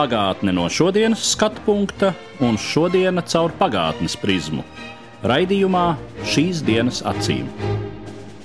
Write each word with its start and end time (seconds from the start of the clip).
Pagātne 0.00 0.54
no 0.56 0.62
šodienas 0.72 1.20
skatu 1.34 1.60
punkta 1.66 2.14
un 2.40 2.54
šodienas 2.56 3.26
caur 3.34 3.52
pagātnes 3.58 4.14
prizmu. 4.16 4.62
Raidījumā 5.28 5.82
šīs 6.24 6.62
dienas 6.64 7.02
acīm. 7.04 7.50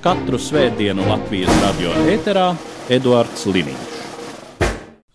Katru 0.04 0.36
svētdienu 0.36 1.06
Latvijas 1.08 1.62
radio 1.62 1.94
eterā 2.12 2.50
Eduards 2.92 3.46
Liniņš. 3.48 3.94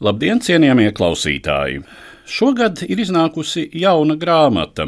Labdien, 0.00 0.40
cienījamie 0.40 0.86
klausītāji! 0.96 1.82
Šogad 2.24 2.86
ir 2.88 3.02
iznākusi 3.04 3.66
jauna 3.82 4.16
grāmata 4.16 4.86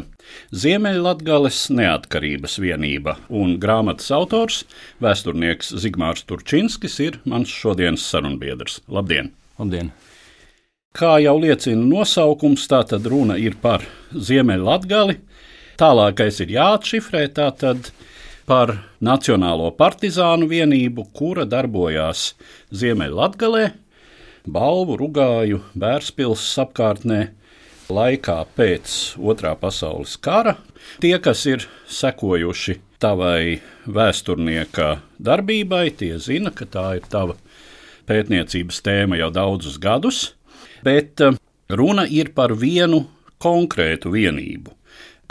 Ziemeļlatgales 0.49 1.67
neatkarības 1.69 2.57
vienība, 2.63 3.19
un 3.29 3.59
grāmatas 3.61 4.09
autors, 4.17 4.63
vēsturnieks 5.05 5.69
Zigmārs 5.85 6.25
Turčinskis, 6.25 6.97
ir 7.05 7.21
mans 7.29 7.53
šodienas 7.53 8.07
sarunbiedrs. 8.09 8.79
Labdien! 8.89 9.29
Labdien! 9.61 9.93
Kā 10.93 11.15
jau 11.23 11.39
liecina 11.41 11.81
nosaukums, 11.81 12.67
tā 12.69 12.83
tad 12.85 13.07
runa 13.09 13.33
ir 13.41 13.55
par 13.57 13.81
Ziemeļlatgali. 14.13 15.15
Tālākais 15.81 16.37
ir 16.43 16.51
jāatšifrē 16.53 17.23
tātad 17.33 17.89
par 18.45 18.75
Nacionālo 19.01 19.71
partizānu 19.73 20.45
vienību, 20.51 21.07
kura 21.17 21.47
darbojās 21.49 22.35
Ziemeļlatgalē, 22.69 23.63
Balvu, 24.45 24.99
Rugāju, 25.01 25.63
Bērspils 25.73 26.45
apkārtnē 26.61 27.23
laikā 27.89 28.37
pēc 28.53 28.99
Otrā 29.17 29.55
pasaules 29.57 30.13
kara. 30.21 30.59
Tie, 31.01 31.15
kas 31.17 31.41
ir 31.49 31.65
sekojuši 31.89 32.77
tavai 33.01 33.63
vēsturnieka 33.89 34.99
darbībai, 35.17 35.87
tie 35.97 36.13
zina, 36.21 36.53
ka 36.53 36.69
tā 36.69 36.87
ir 37.01 37.09
tava 37.09 37.39
pētniecības 38.05 38.83
tēma 38.85 39.17
jau 39.17 39.33
daudzus 39.33 39.81
gadus, 39.81 40.35
bet 40.83 41.23
eh, 41.23 41.37
runa 41.69 42.05
ir 42.09 42.33
par 42.35 42.55
vienu 42.59 43.05
konkrētu 43.43 44.13
vienību. 44.13 44.75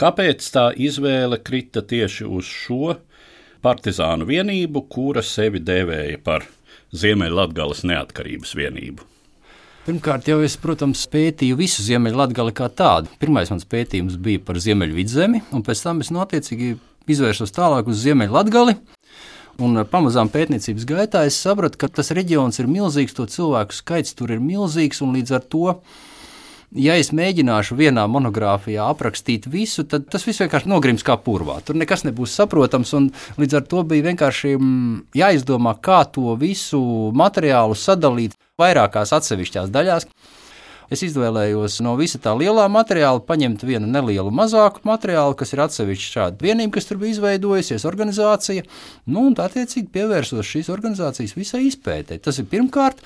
Kāpēc 0.01 0.49
tā 0.55 0.71
izvēle 0.75 1.39
krita 1.45 1.83
tieši 1.85 2.27
uz 2.27 2.49
šo 2.49 2.97
partizānu 3.63 4.27
vienību, 4.27 4.87
kura 4.91 5.23
sevi 5.23 5.63
dēvēja 5.63 6.19
par 6.25 6.49
Ziemeļlatgales 6.93 7.85
neatkarības 7.89 8.57
vienību? 8.59 9.09
Pirmkārt, 9.83 10.29
jau 10.31 10.39
es, 10.47 10.55
protams, 10.63 11.01
pētīju 11.11 11.57
visu 11.59 11.83
Ziemeļlatgali 11.83 12.53
kā 12.55 12.69
tādu. 12.71 13.11
Pirmais 13.19 13.51
mans 13.51 13.67
pētījums 13.67 14.15
bija 14.23 14.43
par 14.47 14.61
Ziemeļvidzemi, 14.63 15.41
un 15.51 15.65
pēc 15.67 15.83
tam 15.83 16.03
es 16.05 16.13
notiecīgi 16.15 16.77
izvērsos 17.11 17.55
tālāk 17.55 17.91
uz 17.91 18.05
Ziemeļlatgali. 18.05 18.77
Un 19.61 19.83
pamazām 19.91 20.31
pētniecības 20.33 20.87
gaitā 20.89 21.27
es 21.29 21.37
sapratu, 21.37 21.77
ka 21.83 21.91
tas 21.93 22.13
reģions 22.17 22.57
ir 22.63 22.71
milzīgs, 22.71 23.13
to 23.17 23.27
cilvēku 23.29 23.77
skaits 23.77 24.17
tur 24.17 24.33
ir 24.33 24.41
milzīgs, 24.41 25.03
un 25.05 25.13
līdz 25.19 25.37
ar 25.37 25.45
to 25.53 25.77
ja 26.73 26.97
es 26.97 27.13
mēģināšu 27.13 27.77
vienā 27.77 28.05
monogrāfijā 28.09 28.87
aprakstīt 28.89 29.47
visu, 29.53 29.85
tad 29.89 30.09
tas 30.13 30.25
viss 30.27 30.41
vienkārši 30.43 30.71
nogrims 30.73 31.05
kā 31.07 31.19
purvā. 31.21 31.59
Tur 31.65 31.77
nekas 31.79 32.07
nebūs 32.09 32.35
saprotams, 32.39 32.95
un 32.97 33.11
līdz 33.41 33.59
ar 33.59 33.67
to 33.69 33.83
bija 33.89 34.09
vienkārši 34.09 34.55
mm, 34.57 34.95
jāizdomā, 35.21 35.77
kā 35.85 36.03
to 36.13 36.37
visu 36.41 36.81
materiālu 37.19 37.77
sadalīt 37.79 38.37
vairākās 38.61 39.13
atsevišķās 39.19 39.73
daļās. 39.75 40.09
Es 40.93 41.01
izvēlējos 41.07 41.79
no 41.87 41.95
visa 41.97 42.19
tā 42.21 42.35
lielā 42.37 42.67
materiāla 42.69 43.23
paņemt 43.25 43.63
vienu 43.65 43.89
nelielu 43.89 44.29
mazāku 44.35 44.83
materiālu, 44.85 45.33
kas 45.41 45.55
ir 45.55 45.63
atsevišķa 45.65 46.11
šāda 46.17 46.45
vienība, 46.45 46.75
kas 46.77 46.89
tur 46.91 47.01
bija 47.01 47.15
izveidojusies, 47.15 47.87
organizācija. 47.89 48.67
Nu, 49.09 49.23
un 49.31 49.37
tā 49.39 49.47
attiecīgi 49.49 49.89
pievērsos 49.95 50.51
šīs 50.51 50.69
organizācijas 50.75 51.33
visai 51.39 51.63
izpētē. 51.71 52.21
Tas 52.21 52.43
ir 52.43 52.51
pirmkārt. 52.51 53.01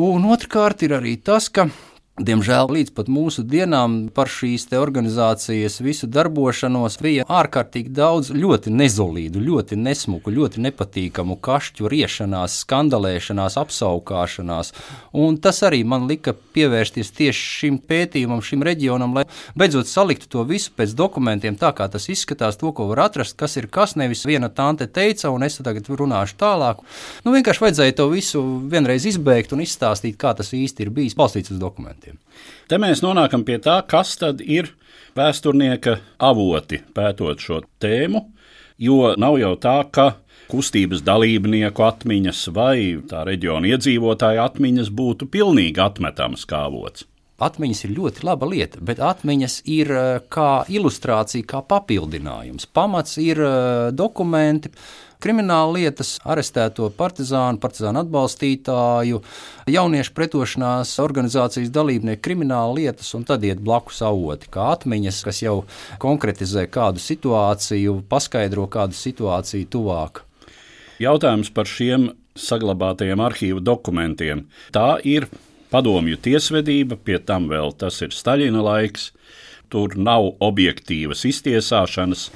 Un 0.00 0.24
otrkārt 0.32 0.80
ir 0.86 0.96
arī 0.96 1.18
tas, 1.20 1.50
ka 1.52 1.68
Diemžēl 2.14 2.68
līdz 2.70 2.92
pat 2.94 3.08
mūsu 3.10 3.42
dienām 3.42 4.04
par 4.14 4.28
šīs 4.30 4.68
organizācijas 4.78 5.80
visu 5.82 6.06
darbošanos 6.06 7.00
bija 7.02 7.24
ārkārtīgi 7.26 7.90
daudz 7.90 8.28
ļoti 8.30 8.70
nezolīdu, 8.70 9.40
ļoti 9.42 9.74
nesmuku, 9.74 10.30
ļoti 10.30 10.62
nepatīkamu 10.62 11.34
kašķu 11.42 11.90
riešanās, 11.90 12.60
skandalēšanās, 12.62 13.56
apsaukāšanās. 13.58 14.70
Un 15.10 15.40
tas 15.42 15.58
arī 15.66 15.80
man 15.82 16.06
lika 16.06 16.36
pievērsties 16.54 17.10
tieši 17.18 17.48
šim 17.56 17.80
pētījumam, 17.82 18.44
šim 18.46 18.62
reģionam, 18.62 19.18
lai 19.18 19.26
beidzot 19.58 19.90
saliktu 19.90 20.30
to 20.30 20.46
visu 20.46 20.70
pēc 20.70 20.94
dokumentiem, 20.94 21.58
tā 21.58 21.72
kā 21.74 21.90
tas 21.90 22.06
izskatās, 22.06 22.60
to, 22.62 22.70
ko 22.70 22.86
var 22.92 23.08
atrast, 23.08 23.34
kas 23.34 23.58
ir 23.58 23.66
kas. 23.66 23.96
Nevis 23.98 24.22
viena 24.22 24.52
tante 24.54 24.86
teica, 24.86 25.34
un 25.34 25.42
es 25.42 25.58
tagad 25.58 25.90
runāšu 25.90 26.38
tālāk. 26.38 26.86
Nu, 27.26 27.34
vienkārši 27.34 27.66
vajadzēja 27.66 27.98
to 27.98 28.06
visu 28.14 28.46
vienreiz 28.70 29.10
izbeigt 29.10 29.50
un 29.50 29.66
izstāstīt, 29.66 30.14
kā 30.14 30.36
tas 30.38 30.54
īsti 30.54 30.86
ir 30.86 30.94
bijis 30.94 31.18
balstīts 31.18 31.50
uz 31.50 31.58
dokumentiem 31.58 32.03
dokumentiem. 32.04 32.18
Te 32.68 32.78
mēs 32.78 33.02
nonākam 33.02 33.44
pie 33.44 33.58
tā, 33.58 33.82
kas 33.86 34.16
tad 34.16 34.40
ir 34.40 34.74
vēsturnieka 35.16 36.00
avoti 36.18 36.82
pētot 36.94 37.38
šo 37.40 37.62
tēmu, 37.80 38.30
jo 38.78 39.14
nav 39.16 39.38
jau 39.38 39.54
tā, 39.56 39.84
ka 39.90 40.16
kustības 40.48 41.02
dalībnieku 41.04 41.82
atmiņas 41.82 42.48
vai 42.52 43.00
tā 43.08 43.24
reģiona 43.24 43.66
iedzīvotāju 43.74 44.42
atmiņas 44.44 44.90
būtu 44.90 45.28
pilnīgi 45.30 45.80
atmetamas 45.80 46.44
kā 46.44 46.66
avots. 46.68 47.06
Atmiņas 47.42 47.80
ir 47.84 47.94
ļoti 47.96 48.22
laba 48.24 48.46
lieta, 48.46 48.78
bet 48.78 49.00
atmiņas 49.02 49.62
ir 49.66 49.88
eh, 49.90 50.20
kā 50.30 50.64
ilustrācija, 50.70 51.42
kā 51.44 51.64
papildinājums. 51.66 52.68
Pamats 52.70 53.18
ir 53.18 53.40
eh, 53.42 53.90
dokumenti, 53.90 54.70
krimināla 55.24 55.72
lietas, 55.78 56.14
arestēto 56.28 56.90
partizānu, 56.98 57.60
partizānu 57.62 58.02
atbalstītāju, 58.04 59.22
jauniešu 59.72 60.12
pretošanās 60.16 60.92
organizācijas 61.04 61.72
dalībnieku 61.74 62.22
krimināla 62.24 62.76
lietas, 62.76 63.14
un 63.16 63.24
tad 63.28 63.46
iet 63.48 63.62
blakus 63.64 64.02
avoti, 64.04 64.50
kā 64.52 64.70
atmiņas, 64.74 65.22
kas 65.24 65.40
jau 65.44 65.56
konkretizē 66.02 66.66
kādu 66.68 67.02
situāciju, 67.02 68.02
paskaidro 68.10 68.68
kādu 68.70 68.98
situāciju 68.98 69.70
tuvāk. 69.72 70.22
Jautājums 71.02 71.50
par 71.50 71.66
šiem 71.66 72.12
saglabātajiem 72.38 73.22
arhīvu 73.22 73.62
dokumentiem. 73.64 74.44
Tā 74.74 74.98
ir 75.06 75.26
padomju 75.74 76.18
tiesvedība, 76.22 76.98
pie 76.98 77.18
tam 77.18 77.48
vēl 77.50 77.74
tas 77.78 78.00
ir 78.04 78.14
Staļina 78.14 78.62
laiks. 78.62 79.10
Tur 79.72 79.96
nav 79.98 80.36
objektīvas 80.44 81.24
iztiesāšanas, 81.26 82.28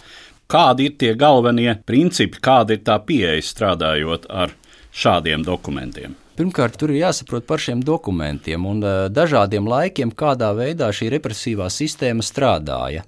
Kādi 0.49 0.87
ir 0.89 0.95
tie 0.97 1.11
galvenie 1.13 1.75
principi, 1.85 2.39
kāda 2.41 2.73
ir 2.73 2.79
tā 2.81 2.95
pieeja 3.05 3.43
strādājot 3.45 4.23
ar 4.33 4.55
šādiem 4.97 5.43
dokumentiem? 5.45 6.15
Pirmkārt, 6.41 6.79
tur 6.81 6.95
ir 6.95 7.03
jāsaprot 7.03 7.45
par 7.45 7.61
šiem 7.61 7.83
dokumentiem 7.85 8.65
un 8.65 8.81
eh, 8.81 8.95
dažādiem 9.13 9.69
laikiem, 9.69 10.15
kādā 10.17 10.49
veidā 10.57 10.89
šī 10.89 11.11
represīvā 11.19 11.69
sistēma 11.69 12.25
strādāja. 12.25 13.05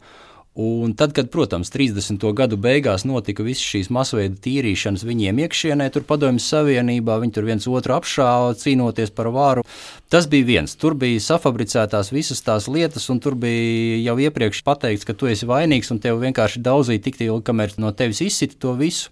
Un 0.61 0.93
tad, 0.93 1.15
kad, 1.17 1.31
protams, 1.33 1.71
30. 1.73 2.21
gadu 2.37 2.59
beigās 2.61 3.07
notika 3.09 3.45
visas 3.47 3.65
šīs 3.65 3.89
masveida 3.95 4.37
tīrīšanas 4.45 5.07
viņiem 5.09 5.39
iekšienē, 5.47 5.87
tur 5.95 6.05
padomjas 6.05 6.51
Savienībā, 6.53 7.17
viņi 7.23 7.33
tur 7.33 7.47
viens 7.49 7.69
otru 7.71 7.95
apšāva, 7.97 8.51
cīnoties 8.61 9.15
par 9.17 9.31
varu. 9.33 9.65
Tas 10.13 10.29
bija 10.29 10.49
viens. 10.51 10.75
Tur 10.77 10.99
bija 11.01 11.23
safabricētās 11.25 12.13
visas 12.13 12.45
tās 12.45 12.69
lietas, 12.69 13.09
un 13.09 13.23
tur 13.25 13.39
bija 13.41 14.03
jau 14.03 14.19
iepriekš 14.27 14.61
pateikts, 14.67 15.09
ka 15.09 15.17
tu 15.17 15.31
esi 15.33 15.49
vainīgs, 15.49 15.89
un 15.95 16.03
tev 16.05 16.21
vienkārši 16.21 16.61
daudzīja 16.67 17.07
tik 17.09 17.23
ilgi, 17.25 17.47
kamēr 17.49 17.79
no 17.81 17.95
tevis 17.97 18.21
izsita 18.27 18.61
to 18.61 18.77
visu. 18.77 19.09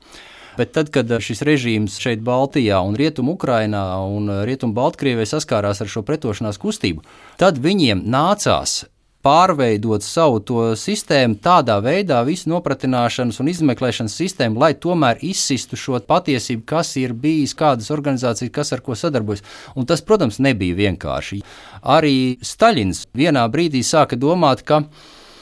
Bet 0.59 0.75
tad, 0.77 0.93
kad 0.93 1.17
šis 1.23 1.41
režīms 1.49 1.97
šeit, 2.03 2.21
Baltijā, 2.27 2.83
un 2.85 2.99
Rietumu 2.99 3.39
Ukrainā 3.39 3.87
un 4.05 4.29
Rietumu 4.45 4.77
Baltkrievijā 4.77 5.33
saskārās 5.33 5.81
ar 5.81 5.89
šo 5.89 6.05
pretošanās 6.05 6.61
kustību, 6.61 7.07
tad 7.41 7.63
viņiem 7.63 8.05
nācās 8.05 8.83
pārveidot 9.29 10.05
savu 10.05 10.41
to 10.41 10.63
sistēmu 10.79 11.37
tādā 11.45 11.77
veidā, 11.85 12.23
visu 12.25 12.49
nopratināšanas 12.49 13.41
un 13.43 13.51
izmeklēšanas 13.53 14.15
sistēmu, 14.23 14.61
lai 14.63 14.73
tomēr 14.81 15.21
izsistu 15.27 15.77
šo 15.77 16.01
patiesību, 16.09 16.65
kas 16.69 16.95
ir 17.01 17.13
bijis, 17.13 17.53
kādas 17.59 17.91
organizācijas, 17.93 18.55
kas 18.55 18.73
ar 18.77 18.83
ko 18.85 18.97
sadarbojas. 18.97 19.45
Un 19.77 19.89
tas, 19.89 20.01
protams, 20.05 20.41
nebija 20.45 20.79
vienkārši. 20.79 21.43
Arī 21.85 22.17
Staļins 22.41 23.05
vienā 23.17 23.45
brīdī 23.53 23.85
sāka 23.85 24.17
domāt, 24.17 24.65
ka 24.65 24.87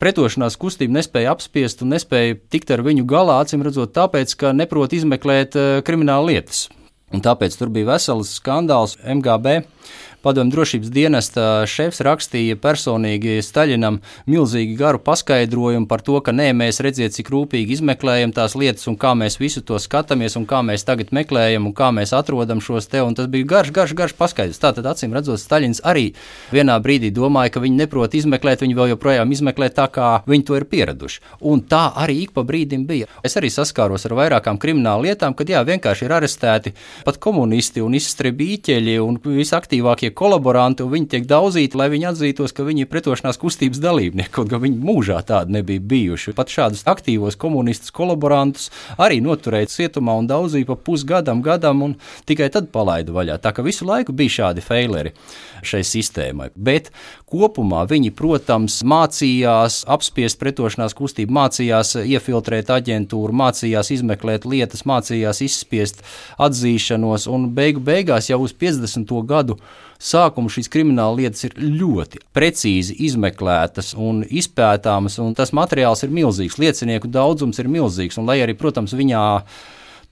pretošanās 0.03 0.59
kustība 0.61 0.99
nespēja 0.99 1.37
apspiest 1.37 1.85
un 1.87 1.95
nespēja 1.95 2.41
tikt 2.51 2.75
ar 2.75 2.83
viņu 2.87 3.07
galā, 3.09 3.39
acīm 3.45 3.63
redzot, 3.67 3.95
tāpēc, 3.95 4.35
ka 4.41 4.51
neprot 4.57 4.99
izmeklēt 4.99 5.55
uh, 5.55 5.79
krimināla 5.87 6.33
lietas. 6.33 6.67
Un 7.15 7.23
tāpēc 7.23 7.55
tur 7.55 7.71
bija 7.71 7.93
vesels 7.93 8.35
skandāls 8.41 8.97
MGB 9.07 9.61
padomju 10.27 10.51
drošības 10.57 10.91
dienesta 10.91 11.43
šefs 11.71 12.01
rakstīja 12.03 12.57
personīgi 12.59 13.37
Staļinam 13.47 14.01
milzīgi 14.27 14.75
garu 14.79 14.99
paskaidrojumu 14.99 15.87
par 15.87 16.03
to, 16.03 16.19
ka 16.25 16.35
nē, 16.35 16.49
mēs 16.59 16.81
redziet, 16.83 17.15
cik 17.15 17.31
rūpīgi 17.31 17.77
izmeklējam 17.77 18.33
tās 18.35 18.57
lietas 18.59 18.89
un 18.91 18.97
kā 18.99 19.13
mēs 19.15 19.39
visu 19.39 19.63
to 19.63 19.79
skatāmies 19.79 20.35
un 20.41 20.49
kā 20.51 20.65
mēs 20.67 20.83
tagad 20.89 21.13
meklējam 21.15 21.69
un 21.71 21.75
kā 21.77 21.93
mēs 21.95 22.15
atrodam 22.17 22.59
šos 22.65 22.91
te. 22.91 23.05
Un 23.07 23.15
tas 23.15 23.29
bija 23.31 23.47
garš, 23.53 23.71
garš, 23.77 23.95
garš 24.01 24.17
paskaidrs. 24.19 24.59
Tātad, 24.65 24.89
acīm 24.91 25.15
redzot, 25.15 25.39
Staļins 25.39 25.85
arī 25.87 26.09
vienā 26.51 26.81
brīdī 26.83 27.13
domāja, 27.15 27.55
ka 27.55 27.63
viņi 27.63 27.79
neprot 27.85 28.19
izmeklēt, 28.19 28.65
viņi 28.67 28.79
vēl 28.81 28.91
joprojām 28.97 29.31
izmeklē 29.37 29.71
tā, 29.79 29.87
kā 29.95 30.11
viņi 30.27 30.49
to 30.51 30.59
ir 30.59 30.67
pieraduši. 30.73 31.23
Un 31.47 31.63
tā 31.71 31.85
arī 32.03 32.19
ik 32.25 32.35
pa 32.35 32.43
brīdim 32.49 32.89
bija. 32.91 33.07
Es 33.23 33.39
arī 33.39 33.53
saskāros 33.55 34.09
ar 34.11 34.17
vairākām 34.19 34.59
kriminālu 34.59 35.07
lietām, 35.07 35.39
kad 35.39 35.55
jā, 35.55 35.63
vienkārši 35.63 36.09
ir 36.09 36.17
arestēti 36.19 36.75
pat 37.07 37.23
komunisti 37.23 37.85
un 37.85 37.95
izstrēbīķeļi 37.95 38.99
un 39.07 39.23
visaktīvākie 39.23 40.16
kolaboranti, 40.17 40.85
un 40.85 40.93
viņi 40.95 41.09
tiek 41.13 41.27
daudzīti, 41.29 41.79
lai 41.79 41.89
viņi 41.93 42.09
atzītos, 42.11 42.55
ka 42.57 42.67
viņi 42.67 42.85
ir 42.85 42.91
pretošanās 42.91 43.39
kustības 43.41 43.81
dalībnieki, 43.83 44.33
kaut 44.35 44.51
gan 44.51 44.63
viņi 44.65 44.81
mūžā 44.83 45.21
tādi 45.29 45.57
nebija 45.59 45.83
bijuši. 45.93 46.35
Pat 46.37 46.53
šādus 46.53 46.87
aktīvos 46.89 47.39
komunistus, 47.41 47.95
kolaborantus 47.95 48.71
arī 48.99 49.21
noturēja 49.25 49.71
cietumā 49.73 50.17
un 50.21 50.31
daudzīja 50.31 50.71
pa 50.71 50.79
pusgadam, 50.89 51.43
gadam, 51.45 51.85
un 51.87 51.97
tikai 52.29 52.49
tad 52.55 52.71
palaida 52.75 53.15
vaļā. 53.15 53.39
Tā 53.43 53.53
ka 53.57 53.65
visu 53.67 53.87
laiku 53.89 54.17
bija 54.17 54.39
šādi 54.41 54.65
faileri 54.65 55.15
šai 55.67 55.83
sistēmai. 55.87 56.51
Bet 56.57 56.91
kopumā 57.31 57.85
viņi, 57.91 58.13
protams, 58.17 58.81
mācījās 58.87 59.83
apspiest 59.91 60.41
pretošanās 60.43 60.97
kustību, 60.97 61.35
mācījās 61.37 61.97
iefiltrēt 62.05 62.71
aģentūru, 62.75 63.35
mācījās 63.37 63.93
izmeklēt 63.97 64.47
lietas, 64.49 64.87
mācījās 64.89 65.43
izspiest 65.47 66.05
atzīšanos, 66.43 67.29
un 67.33 67.51
beigu 67.57 67.83
beigās 67.85 68.31
jau 68.31 68.43
uz 68.45 68.55
50. 68.57 69.13
gadu 69.27 69.59
sākumu 70.07 70.51
šīs 70.53 70.71
krimināla 70.73 71.19
lietas 71.21 71.47
ir 71.49 71.57
ļoti 71.59 72.23
precīzi 72.37 72.97
izmeklētas 73.09 73.95
un 73.99 74.23
izpētāmas, 74.27 75.19
un 75.23 75.35
tas 75.39 75.55
materiāls 75.57 76.05
ir 76.07 76.15
milzīgs, 76.15 76.61
liecinieku 76.63 77.11
daudzums 77.11 77.59
ir 77.63 77.71
milzīgs, 77.73 78.21
un 78.21 78.29
lai 78.31 78.39
arī, 78.45 78.55
protams, 78.59 78.95
viņā 78.97 79.25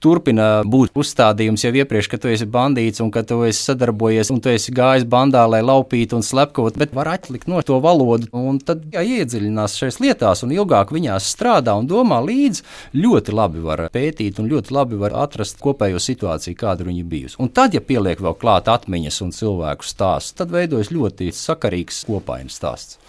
turpina 0.03 0.47
būt 0.67 0.95
uzstādījums 0.97 1.65
jau 1.65 1.71
iepriekš, 1.75 2.09
ka 2.11 2.19
tu 2.21 2.31
esi 2.31 2.47
bandīts 2.49 3.01
un 3.03 3.11
ka 3.13 3.23
tu 3.27 3.41
esi 3.47 3.61
sadarbojies 3.69 4.31
un 4.33 4.41
tu 4.43 4.51
esi 4.51 4.73
gājis 4.75 5.07
bandā, 5.09 5.45
lai 5.49 5.61
laupītu 5.65 6.19
un 6.19 6.25
slepkavot, 6.25 6.77
bet 6.79 6.95
var 6.95 7.09
atlikt 7.15 7.49
no 7.51 7.61
to 7.65 7.79
valodu 7.83 8.29
un 8.35 8.59
tad 8.63 8.83
jā, 8.93 9.03
iedziļinās 9.19 9.77
šajās 9.79 10.01
lietās 10.03 10.45
un 10.45 10.53
ilgāk 10.55 10.93
viņās 10.95 11.29
strādā 11.35 11.75
un 11.79 11.89
domā 11.89 12.21
līdzi. 12.25 12.65
Ļoti 12.99 13.35
labi 13.35 13.63
var 13.65 13.85
pētīt 13.93 14.41
un 14.41 14.49
ļoti 14.51 14.75
labi 14.75 14.99
var 15.01 15.15
atrast 15.25 15.61
kopējo 15.63 16.01
situāciju, 16.01 16.57
kāda 16.59 16.87
viņa 16.87 17.05
bijusi. 17.09 17.39
Un 17.41 17.51
tad, 17.53 17.75
ja 17.75 17.83
pieliek 17.83 18.21
vēl 18.21 18.37
klāt 18.39 18.69
atmiņas 18.71 19.21
un 19.25 19.33
cilvēku 19.35 19.87
stāsts, 19.87 20.35
tad 20.37 20.53
veidojas 20.53 20.93
ļoti 20.93 21.31
sakarīgs 21.35 22.03
kopainas 22.09 22.59
stāsts. 22.59 22.99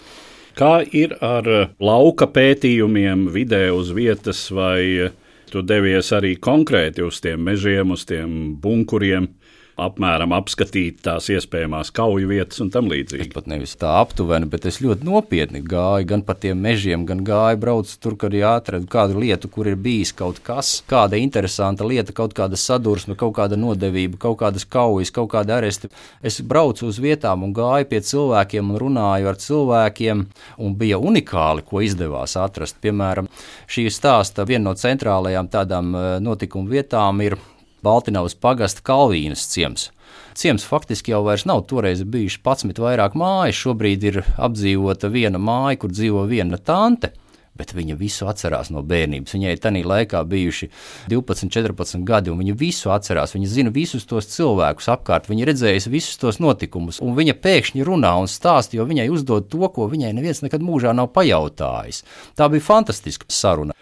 Kā 0.57 0.79
ir 0.81 1.11
ar 1.21 1.45
lauka 1.77 2.25
pētījumiem, 2.33 3.27
video 3.29 3.75
uz 3.77 3.91
vietas 3.93 4.39
vai 4.49 5.11
Tu 5.47 5.61
devies 5.63 6.09
arī 6.11 6.33
konkrēti 6.43 7.05
uz 7.05 7.21
tiem 7.23 7.45
mežiem, 7.47 7.93
uz 7.95 8.03
tiem 8.07 8.57
bunkuriem, 8.59 9.29
apmēram 9.77 10.33
apskatīt 10.33 11.03
tās 11.05 11.29
iespējamās 11.29 11.91
kauju 11.95 12.29
vietas 12.31 12.61
un 12.63 12.71
tam 12.73 12.89
līdzīgi. 12.89 13.27
Es 13.27 13.33
pat 13.33 13.47
nevis 13.49 13.75
tā 13.79 13.93
aptuveni, 14.01 14.49
bet 14.49 14.65
es 14.69 14.79
ļoti 14.81 15.05
nopietni 15.05 15.61
gāju 15.65 16.07
gan 16.09 16.23
pa 16.25 16.33
tiem 16.37 16.59
mežiem, 16.63 17.05
gan 17.09 17.21
gāju 17.27 17.59
braucu 17.61 17.97
tur, 18.01 18.17
kad 18.19 18.33
jāatrod 18.33 18.87
kādu 18.91 19.21
lietu, 19.21 19.51
kur 19.53 19.69
ir 19.69 19.77
bijis 19.77 20.13
kaut 20.17 20.41
kas, 20.45 20.79
kāda 20.89 21.19
interesanta 21.21 21.85
lieta, 21.87 22.15
kaut 22.17 22.33
kāda 22.37 22.57
sadursme, 22.59 23.17
kaut 23.19 23.35
kāda 23.37 23.59
nodevība, 23.59 24.17
kaut 24.27 24.39
kādas 24.41 24.65
kaujas, 24.65 25.13
kaut 25.13 25.29
kāda 25.35 25.59
aresti. 25.59 25.91
Es 26.25 26.39
braucu 26.41 26.89
uz 26.89 27.01
vietām 27.03 27.45
un 27.45 27.53
gāju 27.57 27.89
pie 27.91 28.01
cilvēkiem 28.09 28.73
un 28.73 28.81
runāju 28.81 29.29
ar 29.29 29.41
cilvēkiem, 29.43 30.25
un 30.57 30.79
bija 30.79 30.97
unikāli, 30.97 31.65
ko 31.67 31.83
izdevās 31.85 32.33
atrast. 32.41 32.81
Piemēram, 32.81 33.29
šī 33.69 33.87
stāsta 33.93 34.47
viena 34.47 34.71
no 34.71 34.75
centrālajām 34.77 35.51
tādām 35.53 35.93
eh, 35.93 36.09
notikumu 36.23 36.73
vietām 36.73 37.21
ir 37.25 37.37
Baltiņavas 37.85 38.37
pagasta 38.41 38.81
Kalvīnas 38.85 39.45
ciems. 39.51 39.91
Ciems 40.37 40.65
faktiski 40.65 41.11
jau 41.11 41.23
nav. 41.45 41.63
Toreiz 41.69 42.03
bijuši 42.03 42.41
11 42.45 42.81
vairāk 42.81 43.15
mājas, 43.17 43.57
šobrīd 43.57 44.03
ir 44.03 44.23
apdzīvota 44.37 45.09
viena 45.09 45.39
māja, 45.41 45.79
kur 45.81 45.93
dzīvo 45.93 46.25
viena 46.29 46.57
tante. 46.57 47.13
Bet 47.57 47.73
viņa 47.73 47.95
visu 47.97 48.27
atcerās 48.29 48.69
no 48.69 48.83
bērnības. 48.85 49.33
Viņai 49.33 49.55
tajā 49.57 49.81
laikā 49.89 50.21
bijuši 50.29 50.69
12, 51.09 51.49
14 51.53 52.05
gadi, 52.05 52.29
un 52.29 52.37
viņa 52.37 52.53
visu 52.57 52.93
atcerās. 52.93 53.33
Viņa 53.33 53.49
zina 53.49 53.73
visus 53.73 54.05
tos 54.05 54.29
cilvēkus 54.29 54.91
apkārt, 54.93 55.29
viņa 55.31 55.49
redzējusi 55.49 55.93
visus 55.93 56.21
tos 56.21 56.37
notikumus, 56.43 57.01
un 57.01 57.17
viņa 57.17 57.33
pēkšņi 57.41 57.87
runā 57.87 58.13
un 58.21 58.29
stāsta, 58.29 58.77
jo 58.77 58.85
viņai 58.85 59.09
uzdod 59.09 59.49
to, 59.49 59.65
ko 59.73 59.89
viņai 59.89 60.13
neviens 60.13 60.43
nekad 60.45 60.61
mūžā 60.61 60.93
nav 60.93 61.09
pajautājis. 61.17 62.03
Tā 62.37 62.49
bija 62.53 62.69
fantastiska 62.69 63.25
saruna. 63.33 63.73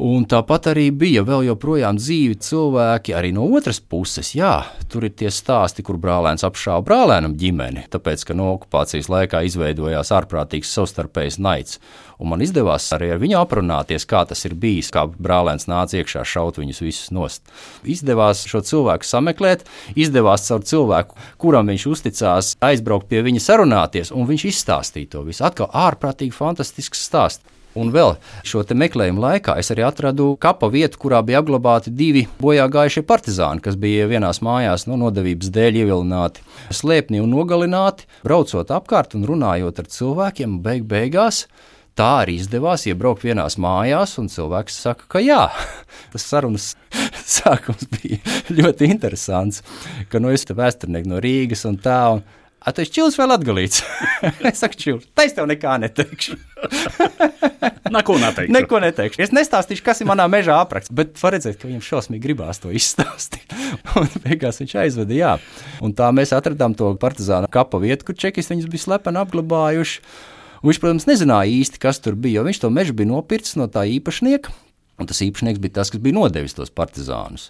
Un 0.00 0.22
tāpat 0.24 0.70
arī 0.70 0.86
bija 0.96 1.20
vēl 1.28 1.42
joprojām 1.50 1.98
dzīvi 2.00 2.38
cilvēki, 2.40 3.12
arī 3.12 3.34
no 3.36 3.42
otras 3.52 3.82
puses. 3.84 4.30
Jā, 4.32 4.62
tur 4.88 5.04
ir 5.04 5.12
tie 5.12 5.28
stāsti, 5.28 5.84
kur 5.84 5.98
brālēns 6.00 6.46
apšāva 6.46 6.80
brālēnam 6.86 7.34
ģimeni, 7.36 7.82
tāpēc, 7.92 8.24
ka 8.24 8.36
no 8.38 8.46
okupācijas 8.54 9.10
laikā 9.12 9.42
izveidojās 9.44 10.14
ārprātīgs 10.16 10.72
savstarpējs 10.72 11.36
naids. 11.44 11.76
Un 12.16 12.32
man 12.32 12.40
izdevās 12.40 12.88
arī 12.96 13.10
ar 13.12 13.20
viņu 13.20 13.42
aprunāties, 13.42 14.08
kā 14.08 14.24
tas 14.24 14.46
ir 14.48 14.56
bijis, 14.56 14.88
kā 14.94 15.04
brālēns 15.04 15.68
nāca 15.68 16.00
iekšā 16.00 16.24
šaut 16.24 16.62
viņus 16.62 16.80
visus 16.86 17.12
nost. 17.12 17.52
Izdevās 17.84 18.46
šo 18.48 18.64
cilvēku 18.64 19.04
sameklēt, 19.04 19.68
izdevās 20.00 20.48
caur 20.48 20.64
cilvēku, 20.64 21.20
kuram 21.44 21.68
viņš 21.68 21.88
uzticās, 21.92 22.54
aizbraukt 22.64 23.12
pie 23.12 23.20
viņa 23.28 23.44
sarunāties, 23.50 24.16
un 24.16 24.32
viņš 24.32 24.48
izstāstīja 24.54 25.12
to 25.18 25.28
visu. 25.28 25.44
Atkal 25.44 25.68
ārprātīgi 25.76 26.32
fantastisks 26.40 27.04
stāsts. 27.04 27.59
Un 27.78 27.92
vēl 27.94 28.16
šo 28.46 28.64
meklējumu 28.74 29.22
laikā 29.22 29.54
es 29.62 29.70
arī 29.70 29.84
atradu 29.86 30.32
kapa 30.42 30.66
vietu, 30.72 30.98
kurā 31.04 31.20
bija 31.22 31.38
apglabāti 31.42 31.92
divi 31.94 32.24
bojā 32.40 32.66
gājušie 32.72 33.04
partizāni, 33.06 33.62
kas 33.62 33.78
bija 33.78 34.08
vienās 34.10 34.42
mājās 34.42 34.88
no 34.90 34.98
nodevības 34.98 35.52
dēļ 35.54 35.82
ievilināti, 35.84 36.42
slēpni 36.74 37.22
un 37.22 37.30
nogalināti. 37.30 38.08
Braucot 38.26 38.72
apkārt 38.74 39.14
un 39.14 39.28
runājot 39.30 39.78
ar 39.78 39.92
cilvēkiem, 39.98 40.58
beig 40.64 40.88
beigās 40.90 41.44
tā 42.00 42.10
arī 42.22 42.38
izdevās 42.40 42.86
iebraukt 42.88 43.24
vienās 43.26 43.58
mājās, 43.60 44.16
un 44.20 44.30
cilvēks 44.32 44.78
saka, 44.86 45.06
ka 45.10 45.22
jā. 45.22 45.44
Tas 46.12 46.26
sarunas 46.26 46.72
sākums 47.38 47.86
bija 47.94 48.20
ļoti 48.58 48.90
interesants, 48.90 49.62
ka 50.10 50.22
nu, 50.22 50.32
es 50.34 50.46
esmu 50.46 50.58
vēsturnieks 50.62 51.10
no 51.10 51.22
Rīgas 51.22 51.66
un 51.68 51.78
tā. 51.82 52.02
Un 52.16 52.24
A 52.60 52.72
tu 52.76 52.82
esi 52.84 52.92
čils 52.92 53.14
vai 53.16 53.24
latgalīts? 53.30 53.80
es 54.50 54.58
saku, 54.60 54.76
čils. 54.76 55.04
Es 55.24 55.32
tev 55.32 55.46
nekā 55.48 55.78
neteikšu. 55.80 56.34
Neko 57.94 58.18
neteikšu. 58.20 58.52
Neko 58.52 58.80
neteikšu. 58.84 59.22
Es 59.24 59.32
nestāstīšu, 59.32 59.84
kas 59.86 60.02
ir 60.02 60.10
manā 60.10 60.26
mežā 60.28 60.58
apraksts, 60.60 60.92
bet 60.92 61.16
var 61.22 61.32
redzēt, 61.38 61.56
ka 61.56 61.70
viņam 61.70 61.80
šausmīgi 61.86 62.20
gribās 62.26 62.60
to 62.60 62.72
izstāstīt. 62.76 63.54
un 64.00 64.12
beigās 64.26 64.60
viņš 64.60 64.74
aizveda, 64.82 65.16
jā. 65.16 65.32
Un 65.80 65.96
tā 65.96 66.10
mēs 66.12 66.34
atradām 66.36 66.76
to 66.76 66.92
partizānu 67.00 67.48
kapa 67.52 67.80
vietu, 67.80 68.10
kur 68.10 68.20
čekis 68.26 68.52
viņus 68.52 68.68
bija 68.68 68.84
slepeni 68.84 69.22
apglabājuši. 69.22 70.04
Viņš, 70.60 70.82
protams, 70.82 71.08
nezināja 71.08 71.48
īsti, 71.62 71.80
kas 71.80 72.02
tur 72.04 72.18
bija, 72.20 72.42
jo 72.42 72.50
viņš 72.50 72.60
to 72.60 72.68
mežu 72.76 72.92
bija 72.92 73.08
nopircis 73.08 73.56
no 73.56 73.70
tā 73.72 73.86
īpašnieka. 73.88 74.52
Un 75.00 75.08
tas 75.08 75.24
īpašnieks 75.24 75.64
bija 75.64 75.78
tas, 75.80 75.88
kas 75.88 76.04
bija 76.04 76.18
nodevis 76.20 76.58
tos 76.58 76.68
partizānus 76.68 77.48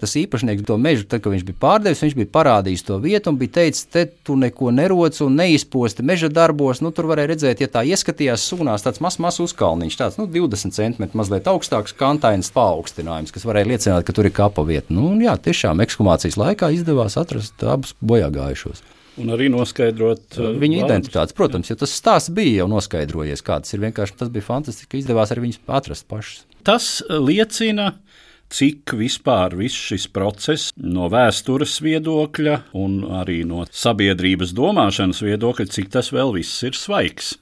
tas 0.00 0.14
īpašnieks 0.18 0.66
to 0.68 0.76
mežu, 0.80 1.06
tad, 1.08 1.22
kad 1.24 1.34
viņš 1.34 1.44
bija 1.48 1.58
pārdevis, 1.62 2.02
viņš 2.04 2.16
bija 2.18 2.30
parādījis 2.34 2.84
to 2.86 2.98
vietu 3.02 3.32
un 3.32 3.38
bija 3.40 3.56
teicis, 3.60 3.86
te 3.92 4.04
tu 4.26 4.36
neko 4.38 4.72
neroc 4.74 5.18
un 5.24 5.38
neizposti 5.38 6.06
meža 6.06 6.30
darbos. 6.32 6.82
Nu, 6.84 6.92
tur 6.94 7.10
varēja 7.10 7.32
redzēt, 7.32 7.62
ja 7.64 7.70
tā 7.72 7.84
ieskatījās 7.88 8.46
sūnās, 8.50 8.84
tāds 8.86 9.02
mazs, 9.04 9.20
mazs 9.22 9.42
uzkalniņš, 9.48 9.98
tāds 9.98 10.20
nu, 10.20 10.28
20 10.30 10.76
centimetru 10.76 11.20
mazliet 11.20 11.48
augstāks, 11.50 11.96
kantains 11.98 12.52
paaugstinājums, 12.54 13.34
kas 13.34 13.48
varēja 13.48 13.72
liecināt, 13.72 14.06
ka 14.06 14.14
tur 14.16 14.28
ir 14.30 14.36
kapa 14.36 14.66
vieta. 14.68 14.94
Nu, 14.94 15.10
jā, 15.22 15.34
tiešām 15.48 15.82
ekshumācijas 15.84 16.38
laikā 16.40 16.70
izdevās 16.76 17.18
atrast 17.20 17.66
abus 17.66 17.96
bojāgājušos. 18.04 18.84
Un 19.18 19.32
arī 19.34 19.48
noskaidrot 19.50 20.36
uh, 20.38 20.52
viņu 20.54 20.78
vārdus. 20.78 20.92
identitātes. 20.92 21.34
Protams, 21.34 21.70
jo 21.72 21.76
tas 21.80 21.94
stāsts 21.98 22.30
bija 22.34 22.62
jau 22.62 22.68
noskaidrojies, 22.70 23.42
kāds 23.42 23.74
ir. 23.74 23.82
Vienkārši 23.82 24.14
tas 24.20 24.30
bija 24.30 24.46
fantastiski, 24.46 24.92
ka 24.92 25.00
izdevās 25.00 25.32
arī 25.34 25.48
viņus 25.48 25.58
atrast 25.78 26.06
pašus. 26.10 26.44
Tas 26.66 27.00
liecina 27.10 27.92
cik 28.52 28.94
vispār 28.96 29.56
viss 29.58 29.88
šis 29.90 30.06
process 30.12 30.72
no 30.76 31.08
vēstures 31.12 31.78
viedokļa 31.84 32.62
un 32.78 33.02
arī 33.20 33.42
no 33.48 33.66
sabiedrības 33.68 34.54
domāšanas 34.56 35.20
viedokļa, 35.24 35.68
cik 35.74 35.92
tas 35.98 36.12
vēl 36.14 36.34
viss 36.38 36.64
ir 36.66 36.78
svaigs. 36.78 37.36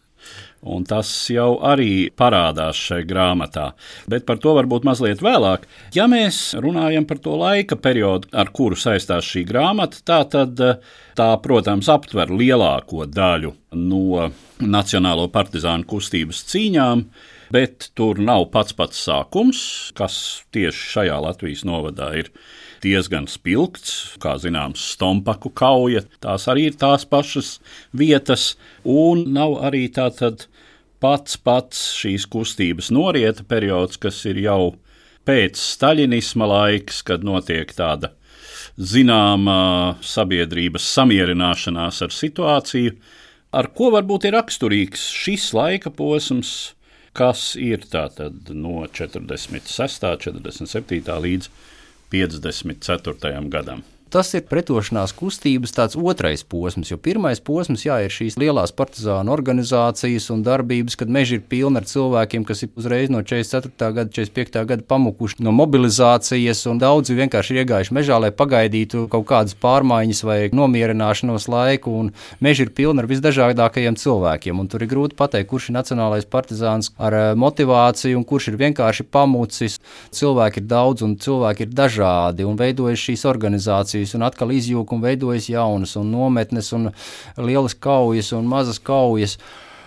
Un 0.66 0.82
tas 0.88 1.06
jau 1.30 1.60
arī 1.62 2.08
parādās 2.10 2.78
šajā 2.88 3.04
grāmatā. 3.06 3.68
Bet 4.10 4.24
par 4.26 4.40
to 4.42 4.56
varbūt 4.56 4.86
mazliet 4.88 5.22
vēlāk. 5.22 5.68
Ja 5.94 6.08
mēs 6.10 6.56
runājam 6.58 7.06
par 7.06 7.20
to 7.22 7.36
laika 7.38 7.78
periodu, 7.78 8.32
ar 8.34 8.50
kuru 8.56 8.78
saistās 8.78 9.28
šī 9.28 9.44
grāmata, 9.46 10.02
tā 10.02 10.18
tad 10.32 10.58
tā, 10.58 11.28
protams, 11.44 11.90
aptver 11.92 12.34
lielāko 12.34 13.06
daļu 13.06 13.54
no 13.78 14.32
Nacionālo 14.56 15.28
partizānu 15.30 15.86
kustības 15.86 16.42
cīņām, 16.50 17.06
bet 17.52 17.90
tur 17.98 18.20
nav 18.22 18.48
pats 18.54 18.76
pats 18.76 19.00
sākums, 19.06 19.60
kas 19.98 20.44
tieši 20.54 20.90
šajā 20.94 21.18
Latvijas 21.22 21.64
novadā 21.68 22.10
ir 22.22 22.30
diezgan 22.84 23.28
spilgts. 23.30 24.16
Kā 24.22 24.36
zināms, 24.42 24.82
Stompaku 24.94 25.52
kauja, 25.56 26.04
tās 26.22 26.46
arī 26.50 26.70
ir 26.70 26.78
tās 26.80 27.06
pašas 27.08 27.56
vietas, 27.96 28.54
un 28.84 29.26
nav 29.36 29.58
arī 29.66 29.86
tātad 29.92 30.46
pats 31.02 31.36
pats 31.36 31.90
šīs 31.96 32.26
kustības 32.32 32.90
norieta 32.94 33.44
periods, 33.46 33.98
kas 34.00 34.22
ir 34.28 34.40
jau 34.46 34.76
pēc 35.26 35.58
staļinisma 35.58 36.46
laiks, 36.48 37.02
kad 37.06 37.26
notiek 37.26 37.72
tāda 37.76 38.12
zināma 38.76 39.96
sabiedrības 40.04 40.86
samierināšanās 40.96 42.02
ar 42.04 42.12
situāciju, 42.12 42.96
ar 43.56 43.70
ko 43.76 43.90
varbūt 43.94 44.28
ir 44.28 44.36
raksturīgs 44.36 45.08
šis 45.16 45.50
laika 45.56 45.92
posms, 45.94 46.76
kas 47.16 47.54
ir 47.56 47.86
tātad 47.90 48.50
no 48.52 48.84
46. 48.92 50.06
47. 50.28 51.20
līdz 51.26 51.50
54. 52.12 53.44
gadam. 53.52 53.84
Tas 54.16 54.30
ir 54.32 54.46
pretošanās 54.48 55.12
kustības 55.12 55.74
tāds 55.76 55.96
otrais 56.00 56.40
posms, 56.48 56.88
jo 56.88 56.96
pirmais 56.96 57.36
posms 57.44 57.82
jā, 57.84 57.98
ir 58.00 58.12
šīs 58.14 58.38
lielās 58.40 58.70
partizānu 58.72 59.28
organizācijas 59.34 60.30
un 60.32 60.40
darbības, 60.40 60.94
kad 60.96 61.10
meži 61.12 61.36
ir 61.36 61.42
pilni 61.44 61.76
ar 61.76 61.84
cilvēkiem, 61.84 62.46
kas 62.48 62.64
ir 62.64 62.70
uzreiz 62.80 63.12
no 63.12 63.20
44. 63.20 63.90
gada, 63.98 64.08
45. 64.08 64.62
gada 64.70 64.86
pamukuši 64.88 65.44
no 65.44 65.52
mobilizācijas, 65.52 66.62
un 66.70 66.80
daudzi 66.80 67.16
vienkārši 67.18 67.52
ir 67.52 67.60
iegājuši 67.60 67.96
mežā, 67.98 68.16
lai 68.24 68.30
pagaidītu 68.32 69.02
kaut 69.12 69.26
kādas 69.28 69.58
pārmaiņas 69.60 70.24
vai 70.24 70.38
nomierināšanos 70.48 71.50
laiku, 71.52 71.98
un 72.00 72.08
meži 72.40 72.64
ir 72.64 72.72
pilni 72.72 73.04
ar 73.04 73.10
visdažādākajiem 73.12 74.00
cilvēkiem, 74.00 74.64
un 74.64 74.72
tur 74.72 74.86
ir 74.86 74.92
grūti 74.94 75.20
pateikt, 75.20 75.50
kurš 75.52 75.68
ir 75.68 75.76
nacionālais 75.76 76.24
partizāns 76.24 76.88
ar 76.96 77.18
eh, 77.20 77.26
motivāciju, 77.36 78.16
un 78.16 78.24
kurš 78.24 78.48
ir 78.54 78.58
vienkārši 78.64 79.08
pamucis. 79.12 79.76
Cilvēki 80.16 80.64
ir 80.64 80.68
daudz, 80.72 81.04
un 81.04 81.18
cilvēki 81.20 81.68
ir 81.68 81.78
dažādi, 81.84 82.48
un 82.48 82.56
veidojas 82.56 83.04
šīs 83.10 83.28
organizācijas 83.28 84.05
organizācijas, 84.06 84.14
un 84.14 84.26
atkal 84.26 84.52
izjūg 84.52 84.92
un 84.92 85.02
veidojas 85.02 85.48
jaunas, 85.48 85.96
un 85.96 86.10
nometnes, 86.10 86.72
un 86.72 86.92
lielas 87.36 87.74
kaujas 87.74 88.32
un 88.32 88.46
mazas 88.46 88.78
kaujas. 88.78 89.38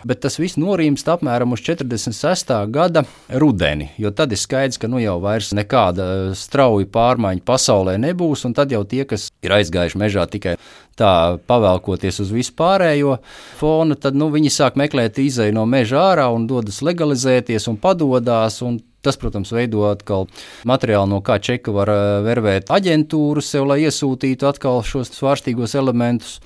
Bet 0.06 0.22
tas 0.22 0.40
viss 0.40 0.56
norimst 0.56 1.10
apmēram 1.10 1.52
uz 1.52 1.60
46. 1.60 2.72
gada 2.72 3.04
rudeni, 3.28 3.90
jo 3.98 4.12
tad 4.12 4.32
ir 4.32 4.40
skaidrs, 4.40 4.80
ka 4.80 4.88
nu 4.88 5.02
jau 5.02 5.20
vairs 5.20 5.52
nekāda 5.52 6.34
strauja 6.40 6.88
pārmaiņa 6.88 7.44
pasaulē 7.44 7.98
nebūs, 8.00 8.46
un 8.46 8.54
tad 8.54 8.72
jau 8.72 8.86
tie, 8.86 9.04
kas 9.04 9.28
ir 9.44 9.52
aizgājuši 9.52 10.00
mežā 10.00 10.24
tikai 10.32 10.56
tā 10.96 11.36
pavēlkoties 11.48 12.22
uz 12.24 12.32
vispārējo 12.32 13.18
fonu, 13.60 14.00
tad 14.00 14.16
nu, 14.16 14.30
viņi 14.32 14.50
sāk 14.56 14.80
meklēt 14.80 15.20
izēju 15.20 15.58
no 15.60 15.66
meža 15.68 16.00
ārā 16.14 16.30
un 16.32 16.48
dodas 16.48 16.80
legalizēties 16.80 17.68
un 17.68 17.76
padodas. 17.76 18.62
Un 18.64 18.80
Tas, 19.06 19.16
protams, 19.16 19.54
veido 19.56 19.86
atkal 19.88 20.28
materiālu, 20.68 21.08
no 21.14 21.20
kā 21.24 21.38
čeka 21.40 21.72
var 21.72 21.92
eh, 21.94 22.00
vervēt 22.26 22.72
aģentūru 22.76 23.44
sev, 23.44 23.70
lai 23.70 23.82
iesūtītu 23.86 24.50
atkal 24.50 24.84
šos 24.84 25.14
svārstīgos 25.16 25.78
elementus. 25.80 26.40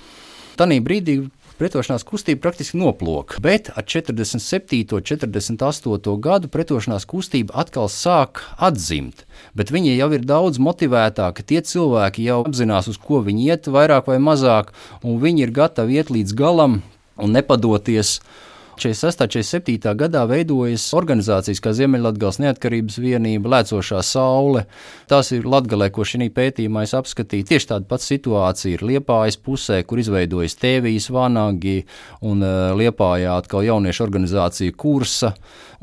Tanī 0.54 0.78
brīdī 0.78 1.18
pretošanās 1.58 2.04
kustība 2.06 2.42
praktiski 2.46 2.78
noplūka, 2.80 3.38
bet 3.42 3.70
ar 3.74 3.86
47. 3.86 4.94
un 4.94 5.02
48. 5.06 6.14
gadu 6.22 6.50
pretošanās 6.50 7.06
kustība 7.10 7.54
atkal 7.64 7.90
sāk 7.90 8.42
atzimt. 8.58 9.24
Bet 9.54 9.70
viņi 9.74 9.94
jau 9.96 10.10
ir 10.16 10.26
daudz 10.26 10.62
motivētāki. 10.62 11.46
Tie 11.46 11.62
cilvēki 11.62 12.26
jau 12.26 12.40
apzinās, 12.46 12.90
uz 12.90 12.98
ko 12.98 13.22
viņi 13.26 13.50
iet, 13.50 13.70
vairāk 13.70 14.10
vai 14.10 14.18
mazāk, 14.22 14.74
un 15.02 15.20
viņi 15.22 15.46
ir 15.46 15.54
gatavi 15.54 16.00
iet 16.00 16.10
līdz 16.14 16.34
galam 16.38 16.82
un 17.18 17.34
nepadoties. 17.34 18.18
46. 18.76 19.26
47. 19.28 19.94
gadā 19.98 20.24
veidojas 20.28 20.84
organizācijas 20.96 21.60
kā 21.62 21.72
Ziemeļvidgales 21.76 22.40
neatkarības 22.42 22.98
vienība, 23.02 23.50
Lēcošā 23.54 24.02
saule. 24.04 24.64
Tas 25.10 25.30
ir 25.36 25.46
Latvijā, 25.48 25.90
ko 25.94 26.06
šī 26.06 26.28
pētījumā 26.34 26.84
es 26.86 26.94
apskatīju. 26.98 27.46
Tieši 27.50 27.70
tāda 27.72 27.88
pati 27.90 28.08
situācija 28.10 28.78
ir 28.78 28.84
Liepājas 28.86 29.38
pusē, 29.40 29.80
kur 29.86 30.02
izveidojas 30.02 30.58
Tēvijas 30.60 31.10
vanagi 31.14 31.80
un 32.22 32.44
uh, 32.44 32.74
Liepājā 32.78 33.38
atkal 33.38 33.66
jauniešu 33.66 34.04
organizācija 34.06 34.76
kursa. 34.76 35.34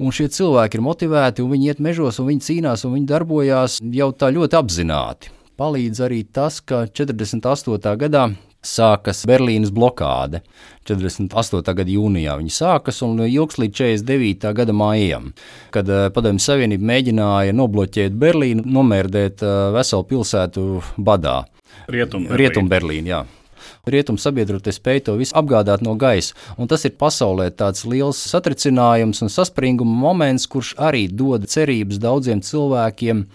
Un 0.01 0.13
šie 0.15 0.29
cilvēki 0.33 0.79
ir 0.79 0.85
motivēti, 0.85 1.43
un 1.43 1.51
viņi 1.53 1.73
iet 1.73 1.83
mežos, 1.83 2.19
un 2.21 2.31
viņi 2.31 2.47
cīnās, 2.47 2.85
un 2.87 2.95
viņi 2.97 3.11
darbojās 3.11 3.81
jau 3.93 4.11
tā 4.15 4.31
ļoti 4.33 4.57
apzināti. 4.59 5.35
Palīdz 5.61 5.99
arī 6.01 6.23
tas, 6.25 6.57
ka 6.65 6.87
48. 6.89 7.97
gadā 8.01 8.31
sākas 8.65 9.25
Berlīnas 9.29 9.73
blokāde. 9.73 10.41
48. 10.89 11.61
gada 11.77 11.91
jūnijā 11.93 12.37
viņa 12.39 12.55
sākas 12.55 13.01
un 13.05 13.21
ilgs 13.27 13.59
līdz 13.61 13.83
49. 14.03 14.53
gada 14.57 14.73
maijam, 14.73 15.31
kad 15.73 15.89
eh, 15.89 16.07
Padomju 16.13 16.41
Savienība 16.41 16.89
mēģināja 16.93 17.57
nobloķēt 17.57 18.17
Berlīnu, 18.21 18.65
nomērdēt 18.65 19.45
eh, 19.45 19.59
veselu 19.77 20.07
pilsētu 20.13 20.65
badā. 20.97 21.43
Rietumberlīna. 21.91 22.41
Rietumberlīna 22.41 23.21
Rietumu 23.89 24.21
sabiedrotie 24.21 24.73
spēja 24.75 25.07
to 25.07 25.15
visu 25.17 25.33
apgādāt 25.37 25.81
no 25.85 25.95
gaisa. 25.99 26.35
Un 26.61 26.69
tas 26.69 26.85
ir 26.85 26.93
pasaulē 27.01 27.49
tāds 27.57 27.85
liels 27.89 28.19
satricinājums 28.29 29.23
un 29.25 29.33
saspringuma 29.33 29.95
moments, 30.03 30.45
kurš 30.49 30.75
arī 30.77 31.07
dod 31.09 31.47
cerības 31.49 32.01
daudziem 32.01 32.43
cilvēkiem 32.45 33.25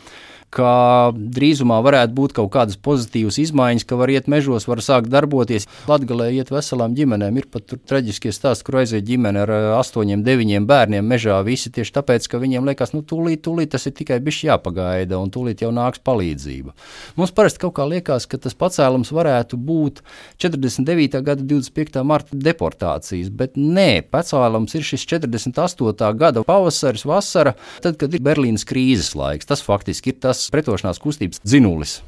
ka 0.57 1.13
drīzumā 1.15 1.79
varētu 1.85 2.17
būt 2.17 2.37
kaut 2.39 2.51
kādas 2.55 2.79
pozitīvas 2.81 3.39
izmaiņas, 3.43 3.85
ka 3.89 3.99
var 4.01 4.13
iet 4.13 4.31
mežos, 4.31 4.69
var 4.69 4.81
sākt 4.85 5.11
darboties. 5.13 5.69
Latvijā 5.91 6.31
iet 6.33 6.53
veselām 6.53 6.97
ģimenēm. 6.97 7.41
Ir 7.41 7.49
pat 7.53 7.77
traģiskie 7.89 8.33
stāsti, 8.35 8.67
kur 8.67 8.81
aiziet 8.81 9.05
ģimene 9.07 9.45
ar 9.45 9.53
astoņiem, 9.81 10.25
deviņiem 10.27 10.69
bērniem 10.69 11.07
mežā. 11.07 11.39
Visi 11.47 11.73
tieši 11.75 11.95
tāpēc, 11.99 12.29
ka 12.31 12.41
viņiem 12.43 12.69
liekas, 12.71 12.95
nu, 12.97 13.03
tūlīt, 13.07 13.43
tūlīt 13.47 13.75
tas 13.75 13.87
ir 13.89 13.97
tikai 13.99 14.19
bijis 14.25 14.45
jāpagaida, 14.47 15.21
un 15.21 15.33
tūlīt 15.35 15.65
jau 15.65 15.73
nāks 15.75 16.03
palīdzība. 16.07 16.75
Mums 17.21 17.35
parasti 17.37 17.63
kaut 17.67 17.77
kā 17.79 17.87
liekas, 17.89 18.29
ka 18.31 18.41
tas 18.41 18.57
pacēlums 18.57 19.13
varētu 19.15 19.59
būt 19.61 20.03
49. 20.43 21.21
gada 21.27 21.45
25. 21.45 22.03
marta 22.07 22.37
deportācijas, 22.37 23.31
bet 23.35 23.59
nē, 23.61 24.07
pacēlums 24.13 24.77
ir 24.79 24.87
šis 24.87 25.07
48. 25.11 26.13
gada 26.17 26.45
pavasaris, 26.47 27.07
vasara, 27.09 27.57
tad, 27.85 27.99
kad 28.01 28.15
ir 28.15 28.25
Berlīnas 28.25 28.67
krīzes 28.69 29.15
laiks. 29.19 29.49
Tas 29.49 29.65
faktiski 29.65 30.15
ir 30.15 30.21
tas 30.25 30.46
pretošanās 30.53 31.01
kustības 31.03 31.43
dzinulis. 31.45 32.01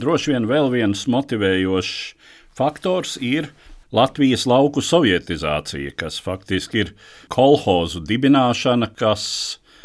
Droši 0.00 0.34
vien 0.34 0.48
vēl 0.50 0.72
viens 0.72 1.04
motivējošs 1.10 1.94
faktors 2.58 3.18
ir 3.22 3.50
Latvijas 3.94 4.42
lauku 4.50 4.82
sovietizācija, 4.82 5.92
kas 5.94 6.18
faktiski 6.18 6.80
ir 6.82 6.88
kolhozu 7.30 8.00
dibināšana, 8.02 8.88
kas 8.98 9.24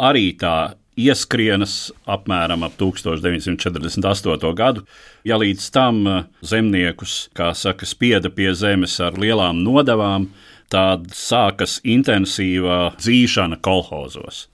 arī 0.02 0.32
tā 0.40 0.74
ieskrienas 1.00 1.92
apmēram 2.10 2.66
ap 2.66 2.74
1948. 2.80 4.54
gadu. 4.58 4.86
Ja 5.28 5.38
līdz 5.38 5.70
tam 5.76 6.02
zemniekus, 6.42 7.28
kā 7.38 7.52
saka, 7.54 7.86
spieda 7.86 8.34
pie 8.34 8.50
zemes 8.58 8.98
ar 9.04 9.20
lielām 9.20 9.62
nodevām, 9.64 10.32
tad 10.74 11.12
sākas 11.14 11.78
intensīva 11.86 12.96
dzīšana 12.98 13.62
kolhozos 13.66 14.48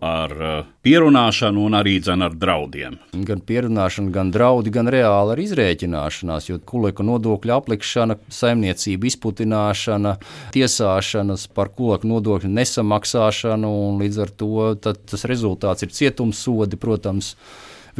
ar 0.00 0.32
uh, 0.32 0.66
pierunāšanu 0.84 1.64
un 1.68 1.76
arī 1.76 1.98
ar 2.00 2.34
draudiem. 2.34 2.96
Gan 3.28 3.42
pierunāšana, 3.44 4.10
gan 4.10 4.30
draudi, 4.32 4.72
gan 4.72 4.88
reāla 4.88 5.36
ar 5.36 5.42
izrēķināšanās, 5.42 6.48
jo 6.48 6.58
kuleka 6.58 7.04
nodokļu 7.04 7.54
aplikšana, 7.56 8.16
saimniecība 8.32 9.10
izputināšana, 9.10 10.16
tiesāšanas 10.56 11.48
par 11.54 11.72
kuleka 11.76 12.08
nodokļu 12.08 12.50
nesamaksāšanu 12.56 13.72
un 13.88 14.00
līdz 14.00 14.22
ar 14.24 14.32
to 14.40 14.70
tas 14.80 15.26
rezultāts 15.28 15.84
ir 15.84 15.92
cietumsodi, 15.92 16.80
protams. 16.80 17.34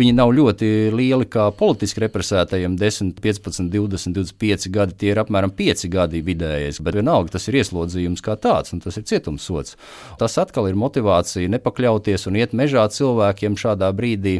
Viņi 0.00 0.14
nav 0.16 0.30
ļoti 0.32 0.68
lieli 0.96 1.26
kā 1.28 1.50
politiski 1.52 2.00
represētajiem, 2.06 2.78
10, 2.80 3.10
15, 3.20 3.66
20, 3.68 4.14
25 4.16 4.70
gadi. 4.72 4.94
Tie 4.96 5.10
ir 5.12 5.18
apmēram 5.20 5.52
5 5.56 5.84
gadi 5.92 6.22
vidējais, 6.24 6.78
bet 6.80 6.96
vienalga 6.96 7.34
tas 7.34 7.48
ir 7.50 7.58
ieslodzījums 7.60 8.24
kā 8.24 8.38
tāds, 8.40 8.72
un 8.72 8.80
tas 8.80 8.96
ir 8.96 9.04
cietumsots. 9.10 9.76
Tas 10.20 10.38
atkal 10.40 10.70
ir 10.70 10.78
motivācija 10.80 11.52
nepakļauties 11.52 12.24
un 12.30 12.38
iet 12.40 12.56
mežā 12.56 12.86
cilvēkiem 12.94 13.58
šādā 13.60 13.90
brīdī. 13.96 14.38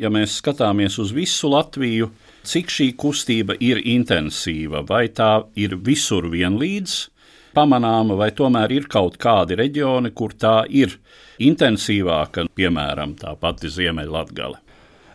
Ja 0.00 0.10
mēs 0.10 0.40
skatāmies 0.40 0.98
uz 0.98 1.12
visu 1.14 1.52
Latviju, 1.52 2.10
cik 2.42 2.72
šī 2.72 2.88
kustība 2.98 3.54
ir 3.62 3.78
intensīva, 3.86 4.82
vai 4.88 5.04
tā 5.14 5.44
ir 5.54 5.76
visur 5.78 6.26
vienlīdz 6.32 6.96
pamanāma, 7.54 8.16
vai 8.18 8.32
tomēr 8.34 8.72
ir 8.80 8.90
kaut 8.90 9.20
kādi 9.20 9.60
reģioni, 9.62 10.10
kur 10.16 10.34
tā 10.34 10.62
ir 10.66 10.96
intensīvāka, 11.42 12.48
piemēram, 12.56 13.14
tā 13.20 13.36
pati 13.38 13.70
Ziemeļlatgale. 13.70 14.61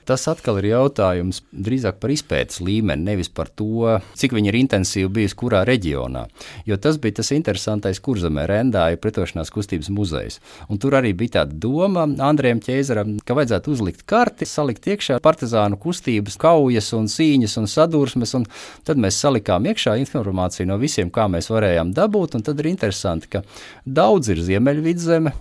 Tas 0.07 0.23
atkal 0.31 0.61
ir 0.61 0.69
jautājums 0.69 1.41
drīzāk 1.51 1.97
par 1.99 2.11
izpētes 2.13 2.61
līmeni, 2.63 3.03
nevis 3.09 3.27
par 3.27 3.49
to, 3.51 3.97
cik 4.15 4.31
viņi 4.37 4.47
ir 4.53 4.57
intensīvi 4.61 5.09
bijusi 5.17 5.35
kurā 5.35 5.65
reģionā. 5.67 6.21
Jo 6.69 6.77
tas 6.79 6.95
bija 7.03 7.17
tas 7.19 7.33
interesantais, 7.35 7.99
kur 7.99 8.15
zemē 8.21 8.45
rendāja 8.47 8.99
pretošanās 9.03 9.51
kustības 9.51 9.89
muzejs. 9.91 10.39
Un 10.71 10.79
tur 10.79 10.95
arī 10.95 11.11
bija 11.17 11.41
tāda 11.41 11.57
doma 11.59 12.05
Andrejam 12.23 12.61
Čēzaram, 12.63 13.17
ka 13.27 13.35
vajadzētu 13.35 13.73
uzlikt 13.75 14.05
karti, 14.07 14.47
salikt 14.47 14.87
iekšā 14.87 15.19
partizānu 15.23 15.75
kustības, 15.81 16.39
kaujas 16.39 16.93
un 16.95 17.11
cīņas 17.11 17.57
un 17.59 17.67
sadursmes, 17.67 18.31
un 18.39 18.47
tad 18.87 19.03
mēs 19.03 19.19
salikām 19.19 19.67
iekšā 19.67 19.97
informāciju 20.05 20.69
no 20.71 20.79
visiem, 20.79 21.11
kā 21.11 21.27
mēs 21.31 21.51
varējām 21.51 21.91
dabūt, 21.97 22.39
un 22.39 22.47
tad 22.47 22.63
ir 22.63 22.71
interesanti, 22.71 23.33
ka 23.35 23.43
daudz 23.83 24.31
ir 24.31 24.39
Ziemeļvidzeme, 24.47 25.35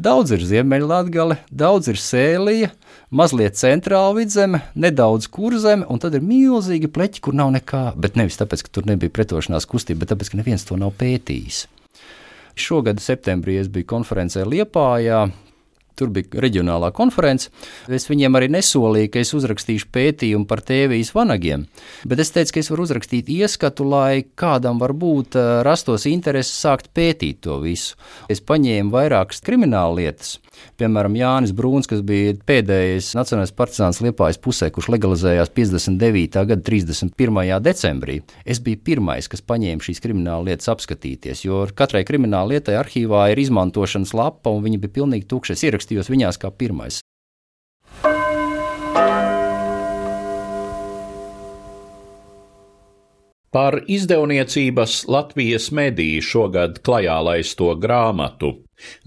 Daudz 0.00 0.32
ir 0.36 0.44
Ziemeļlatgale, 0.46 1.40
daudz 1.50 1.90
ir 1.92 1.98
Sēlija, 2.00 2.70
mazliet 3.10 3.58
centrāla 3.60 4.14
vidzeme, 4.16 4.62
nedaudz 4.74 5.28
kurzeme, 5.32 5.86
un 5.90 6.00
tad 6.02 6.16
ir 6.16 6.24
milzīgi 6.24 6.90
pleķi, 6.92 7.22
kur 7.24 7.36
nav 7.36 7.52
nekā. 7.58 7.84
Bet 8.00 8.16
nevis 8.20 8.40
tāpēc, 8.40 8.64
ka 8.66 8.74
tur 8.78 8.88
nebija 8.90 9.12
pretošanās 9.14 9.68
kustība, 9.70 10.04
bet 10.04 10.14
tāpēc, 10.14 10.32
ka 10.32 10.40
neviens 10.40 10.66
to 10.68 10.78
nav 10.80 10.94
pētījis. 11.00 11.66
Šogad 12.60 13.00
septembrī 13.02 13.60
es 13.60 13.70
biju 13.72 13.88
konferencē 13.92 14.44
Liepājā, 14.48 15.28
Tur 16.00 16.08
bija 16.14 16.40
reģionālā 16.40 16.88
konference. 16.96 17.50
Es 17.92 18.08
viņiem 18.08 18.38
arī 18.38 18.48
nesolīju, 18.54 19.10
ka 19.12 19.20
es 19.20 19.34
uzrakstīšu 19.36 19.90
pētījumu 19.92 20.48
par 20.48 20.62
tēvijas 20.64 21.12
vanagiem, 21.12 21.66
bet 22.08 22.22
es 22.24 22.32
teicu, 22.32 22.54
ka 22.56 22.62
es 22.62 22.70
varu 22.72 22.86
uzrakstīt 22.86 23.28
ieskatu, 23.34 23.84
lai 23.84 24.22
kādam 24.40 24.80
varbūt 24.80 25.36
eh, 25.36 25.50
rastos 25.66 26.08
interesi 26.08 26.56
sākt 26.56 26.88
pētīt 26.96 27.42
to 27.44 27.58
visu. 27.60 27.98
Es 28.32 28.40
paņēmu 28.40 28.94
vairākas 28.94 29.44
krimināla 29.44 29.98
lietas, 30.00 30.38
piemēram, 30.80 31.16
Jānis 31.18 31.54
Brūns, 31.56 31.88
kas 31.90 32.02
bija 32.06 32.36
pēdējais 32.48 33.12
nacionālais 33.18 33.54
partizāns 33.56 34.00
Liepājas 34.04 34.40
pusē, 34.42 34.70
kurš 34.74 34.90
legalizējās 34.94 35.52
59. 35.56 36.44
gada 36.52 36.66
31. 36.70 37.60
decembrī. 37.66 38.20
Es 38.44 38.62
biju 38.64 38.82
pirmais, 38.86 39.28
kas 39.30 39.44
paņēma 39.44 39.86
šīs 39.86 40.02
krimināla 40.04 40.50
lietas 40.50 40.70
apskatīties, 40.72 41.44
jo 41.46 41.64
katrai 41.76 42.04
krimināla 42.08 42.56
lietai 42.56 42.78
arhīvā 42.80 43.28
ir 43.32 43.44
izmantošanas 43.44 44.14
lapa, 44.16 44.54
un 44.54 44.64
viņa 44.66 44.82
bija 44.84 45.00
pilnīgi 45.00 45.28
tukša. 45.30 45.58
Es 45.58 45.66
ierakstījos 45.68 46.12
viņās 46.12 46.40
kā 46.40 46.52
pirmais. 46.54 47.02
Par 53.50 53.80
izdevniecības 53.90 55.08
Latvijas 55.10 55.72
mediju 55.74 56.22
šogad 56.22 56.76
klajā 56.86 57.16
laisto 57.26 57.72
grāmatu 57.82 58.52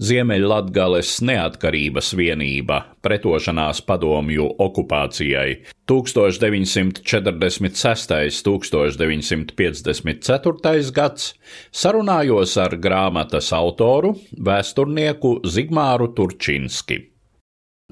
Ziemeļlatgales 0.04 1.14
neatkarības 1.24 2.12
vienība 2.18 2.82
pretošanās 3.06 3.80
padomju 3.88 4.50
okupācijai 4.66 5.64
1946. 5.88 8.12
1954. 8.44 10.92
gads 11.00 11.32
sarunājos 11.72 12.52
ar 12.60 12.76
grāmatas 12.76 13.48
autoru, 13.56 14.12
vēsturnieku 14.36 15.40
Zigmāru 15.56 16.12
Turčinski 16.12 17.13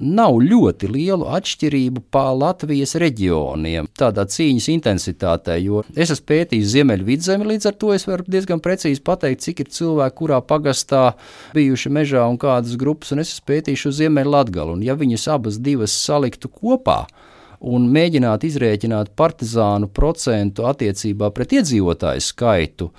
nav 0.01 0.39
ļoti 0.41 0.87
lielu 0.89 1.27
atšķirību 1.37 2.01
pa 2.11 2.31
Latvijas 2.33 2.95
reģioniem, 2.97 3.85
tādā 3.97 4.25
cīņas 4.25 4.69
intensitātē, 4.73 5.59
jo 5.61 5.83
es 5.93 6.09
esmu 6.15 6.25
pētījis 6.31 6.71
Ziemeļu 6.73 7.05
vidzemi, 7.05 7.47
līdz 7.51 7.69
ar 7.69 7.77
to 7.77 7.91
es 7.93 8.07
varu 8.09 8.25
diezgan 8.25 8.61
precīzi 8.63 9.03
pateikt, 9.05 9.43
cik 9.45 9.61
ir 9.61 9.69
cilvēki, 9.77 10.17
kurā 10.17 10.41
pagastā 10.41 11.03
bijuši 11.53 11.93
mežā 11.93 12.25
un 12.25 12.39
kādas 12.41 12.73
grupas, 12.79 13.13
un 13.13 13.21
es 13.21 13.35
esmu 13.35 13.51
pētījis 13.53 13.85
uz 13.91 13.99
Ziemeļu 14.01 14.33
Latgalu, 14.33 14.77
un 14.79 14.85
ja 14.85 14.97
viņas 14.97 15.27
abas 15.35 15.61
divas 15.61 15.93
saliktu 15.93 16.49
kopā, 16.49 17.03
un 17.63 17.85
mēģināt 17.93 18.47
izrēķināt 18.49 19.13
partizānu 19.15 19.91
procentu 19.93 20.65
attiecībā 20.67 21.29
pret 21.37 21.53
iedzīvotāju 21.61 22.25
skaitu, 22.25 22.89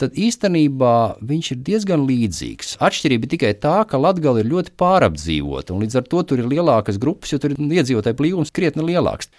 tad 0.00 0.16
īstenībā 0.18 0.94
viņš 1.24 1.50
ir 1.54 1.60
diezgan 1.68 2.06
līdzīgs. 2.08 2.76
Atšķirība 2.82 3.30
tikai 3.34 3.52
tā, 3.62 3.76
ka 3.88 4.00
Latvija 4.00 4.34
ir 4.40 4.50
ļoti 4.50 4.74
pārapdzīvota, 4.80 5.74
un 5.74 5.84
līdz 5.84 6.00
ar 6.00 6.08
to 6.10 6.24
tur 6.26 6.42
ir 6.42 6.50
lielākas 6.50 6.98
grupas, 7.02 7.32
jo 7.32 7.40
tur 7.42 7.54
ir 7.54 7.62
iedzīvotāju 7.62 8.18
blīvums 8.18 8.54
krietni 8.54 8.86
lielāks. 8.90 9.30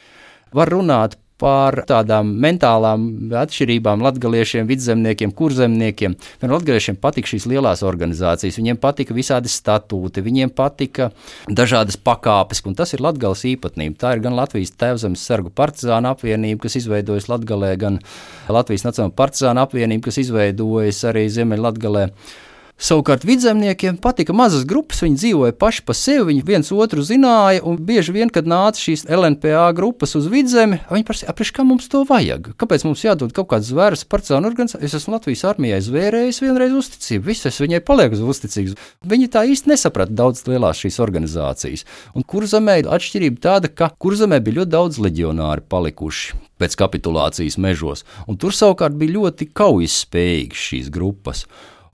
Var 0.55 0.71
runāt 0.71 1.17
par 1.41 1.81
tādām 1.87 2.29
mentālām 2.39 3.33
atšķirībām 3.35 4.03
latgaliešiem, 4.05 4.67
vidzemniekiem, 4.69 5.33
kurzemniekiem. 5.35 6.15
Gan 6.41 6.53
latgaliešiem 6.55 6.99
patika 7.01 7.33
šīs 7.33 7.47
lielās 7.51 7.83
organizācijas, 7.85 8.59
viņiem 8.61 8.79
patika 8.81 9.15
visādi 9.17 9.51
statūti, 9.51 10.23
viņiem 10.25 10.53
patika 10.55 11.09
dažādas 11.51 11.99
pakāpes, 11.99 12.63
un 12.65 12.77
tas 12.79 12.95
ir 12.95 13.03
latgales 13.03 13.43
īpatnība. 13.51 13.99
Tā 13.99 14.15
ir 14.15 14.23
gan 14.23 14.39
Latvijas 14.39 14.73
tēvzemes 14.79 15.27
sargu 15.27 15.51
partizāna 15.51 16.15
apvienība, 16.15 16.63
kas 16.65 16.79
izveidojas 16.79 17.29
Latgalē, 17.31 17.75
gan 17.83 17.99
Latvijas 18.47 18.87
Nacionāla 18.87 19.15
partizāna 19.19 19.67
apvienība, 19.67 20.07
kas 20.07 20.23
izveidojas 20.23 21.03
arī 21.11 21.27
Ziemeļlatgalē. 21.35 22.09
Savukārt 22.75 23.23
vidzemniekiem 23.23 23.95
patika 24.03 24.33
mazas 24.35 24.65
grupas, 24.67 24.99
viņi 24.99 25.15
dzīvoja 25.15 25.53
paši 25.55 25.83
pa 25.87 25.93
sevi, 25.95 26.25
viņi 26.27 26.41
viens 26.43 26.71
otru 26.75 27.05
zināja, 27.07 27.61
un 27.63 27.77
bieži 27.79 28.11
vien, 28.11 28.27
kad 28.27 28.49
nāca 28.51 28.81
šīs 28.81 29.05
LNPA 29.07 29.69
grupas 29.77 30.11
uz 30.19 30.25
vidzemi, 30.27 30.81
viņi 30.89 31.05
prasīja, 31.07 31.29
aprīš, 31.31 31.53
kā 31.55 31.63
mums 31.63 31.87
to 31.91 32.03
vajag? 32.09 32.49
Kāpēc 32.59 32.83
mums 32.83 33.05
jādod 33.05 33.31
kaut 33.35 33.47
kāds 33.53 33.69
zvērs 33.71 34.03
partizānu 34.11 34.49
organizācijai? 34.51 34.89
Es 34.89 34.97
esmu 34.99 35.15
Latvijas 35.15 35.45
armijai 35.47 35.79
zvērējis 35.85 36.41
vienreiz 36.43 36.75
uzticību, 36.75 37.23
viss 37.29 37.47
es 37.47 37.61
viņai 37.63 37.79
palieku 37.87 38.19
uzticīgs. 38.19 38.75
Viņi 39.07 39.29
tā 39.31 39.45
īsti 39.47 39.71
nesaprata 39.71 40.11
daudz 40.11 40.43
lielās 40.49 40.81
šīs 40.83 40.99
organizācijas. 41.05 41.85
Un 42.11 42.27
kurzemē 42.27 42.81
ir 42.81 42.89
atšķirība 42.91 43.39
tāda, 43.39 43.71
ka 43.71 43.93
kurzemē 43.95 44.41
bija 44.43 44.59
ļoti 44.59 44.73
daudz 44.75 44.99
leģionāri 44.99 45.63
palikuši 45.71 46.41
pēc 46.59 46.75
kapitulācijas 46.79 47.55
mežos, 47.59 48.03
un 48.27 48.35
tur 48.39 48.55
savukārt 48.55 48.95
bija 48.99 49.17
ļoti 49.17 49.49
kaujas 49.55 50.01
spējīgas 50.03 50.67
šīs 50.69 50.91
grupas. 50.91 51.45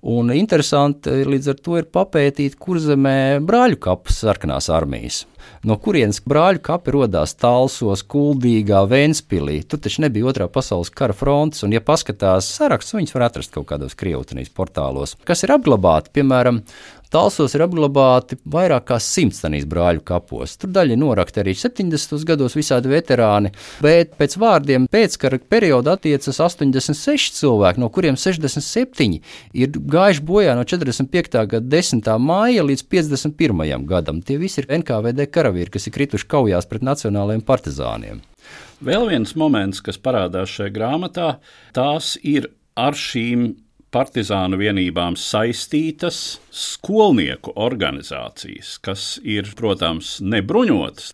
Un 0.02 0.32
interesanti 0.34 1.12
līdz 1.30 1.52
ar 1.52 1.58
to 1.62 1.76
ir 1.78 1.86
papētīt, 1.94 2.56
kur 2.58 2.80
zemē 2.82 3.38
brāļu 3.46 3.78
kapas 3.84 4.24
sarkanās 4.24 4.72
armijas. 4.74 5.26
No 5.62 5.76
kurienes 5.78 6.18
brāļu 6.26 6.62
kapi 6.66 6.94
radās 6.96 7.36
Talsos, 7.38 8.02
Kuldīgā, 8.10 8.82
Vēnspilī. 8.90 9.60
Tur 9.70 9.82
taču 9.84 10.02
nebija 10.02 10.32
otrā 10.32 10.48
pasaules 10.50 10.90
kara 10.90 11.14
frontes, 11.18 11.62
un, 11.66 11.76
ja 11.76 11.84
paskatās 11.86 12.50
sarakstus, 12.50 12.98
viņus 12.98 13.14
var 13.14 13.28
atrast 13.28 13.54
kaut 13.54 13.68
kādos 13.70 13.94
krievotnīs 13.98 14.50
portālos, 14.58 15.14
kas 15.28 15.46
ir 15.46 15.54
apglabāti, 15.54 16.16
piemēram, 16.18 16.64
Talsos 17.12 17.52
ir 17.58 17.66
apglabāti 17.66 18.38
vairāk 18.48 18.86
kā 18.88 18.98
simts 19.04 19.42
tanīs 19.44 19.66
brāļu 19.68 20.00
kapos. 20.08 20.54
Tur 20.62 20.70
daļa 20.72 20.96
norakta 20.96 21.42
arī 21.42 21.52
70. 21.60 22.22
gados 22.30 22.54
visādi 22.56 22.88
veterāni, 22.88 23.50
bet 23.84 24.14
pēc 24.16 24.38
vārdiem 24.40 24.86
pēckara 24.88 25.42
perioda 25.52 25.98
attiecas 25.98 26.40
86 26.40 27.36
cilvēki, 27.42 27.82
no 27.84 27.90
kuriem 27.92 28.16
67 28.16 29.20
ir 29.60 29.76
gājuši 29.92 30.24
bojā 30.24 30.54
no 30.56 30.64
45. 30.64 31.36
gada 31.52 31.60
10. 31.76 32.08
māja 32.24 32.64
līdz 32.64 32.86
51. 32.96 33.84
gadam. 33.90 34.22
Tie 34.24 34.38
visi 34.40 34.64
ir 34.64 34.72
NKVD 34.80 35.28
karavīri, 35.36 35.74
kas 35.74 35.90
ir 35.90 35.96
krituši 35.98 36.30
kaujās 36.32 36.70
pret 36.72 36.86
nacionālajiem 36.88 37.44
partizāniem. 37.44 38.24
Vēl 38.80 39.10
viens 39.12 39.36
moments, 39.36 39.84
kas 39.84 40.00
parādās 40.00 40.56
šajā 40.56 40.72
grāmatā, 40.80 41.28
tās 41.76 42.16
ir 42.24 42.48
ar 42.80 42.96
šīm 42.96 43.50
partizānu 43.92 44.60
vienībām 44.62 45.18
saistītas 45.20 46.40
skolnieku 46.56 47.54
organizācijas, 47.60 48.78
kas 48.84 49.06
ir, 49.28 49.50
protams, 49.60 50.16
nebruņotas, 50.24 51.12